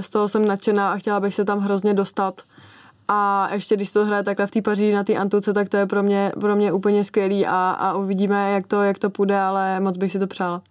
z 0.00 0.08
toho 0.08 0.28
jsem 0.28 0.48
nadšená 0.48 0.92
a 0.92 0.96
chtěla 0.96 1.20
bych 1.20 1.34
se 1.34 1.44
tam 1.44 1.58
hrozně 1.58 1.94
dostat. 1.94 2.42
A 3.08 3.48
ještě 3.52 3.76
když 3.76 3.92
to 3.92 4.04
hraje 4.04 4.22
takhle 4.22 4.46
v 4.46 4.50
té 4.50 4.62
Paříži 4.62 4.92
na 4.92 5.04
té 5.04 5.14
Antuce, 5.14 5.52
tak 5.52 5.68
to 5.68 5.76
je 5.76 5.86
pro 5.86 6.02
mě, 6.02 6.32
pro 6.40 6.56
mě 6.56 6.72
úplně 6.72 7.04
skvělý 7.04 7.46
a, 7.46 7.70
a 7.70 7.94
uvidíme, 7.94 8.52
jak 8.52 8.66
to, 8.66 8.82
jak 8.82 8.98
to 8.98 9.10
půjde, 9.10 9.40
ale 9.40 9.80
moc 9.80 9.96
bych 9.96 10.12
si 10.12 10.18
to 10.18 10.26
přála. 10.26 10.62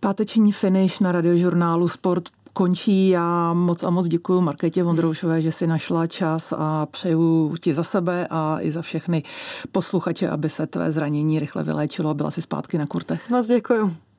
Páteční 0.00 0.52
finish 0.52 1.00
na 1.00 1.12
radiožurnálu 1.12 1.88
Sport 1.88 2.24
končí. 2.52 3.08
Já 3.08 3.52
moc 3.52 3.82
a 3.82 3.90
moc 3.90 4.08
děkuji 4.08 4.40
Markétě 4.40 4.82
Vondroušové, 4.82 5.42
že 5.42 5.52
si 5.52 5.66
našla 5.66 6.06
čas 6.06 6.54
a 6.56 6.86
přeju 6.86 7.54
ti 7.60 7.74
za 7.74 7.84
sebe 7.84 8.26
a 8.30 8.58
i 8.60 8.70
za 8.70 8.82
všechny 8.82 9.22
posluchače, 9.72 10.28
aby 10.28 10.48
se 10.48 10.66
tvé 10.66 10.92
zranění 10.92 11.38
rychle 11.40 11.62
vyléčilo 11.62 12.10
a 12.10 12.14
byla 12.14 12.30
si 12.30 12.42
zpátky 12.42 12.78
na 12.78 12.86
kurtech. 12.86 13.30
Moc 13.30 13.46
děkuji. 13.46 13.96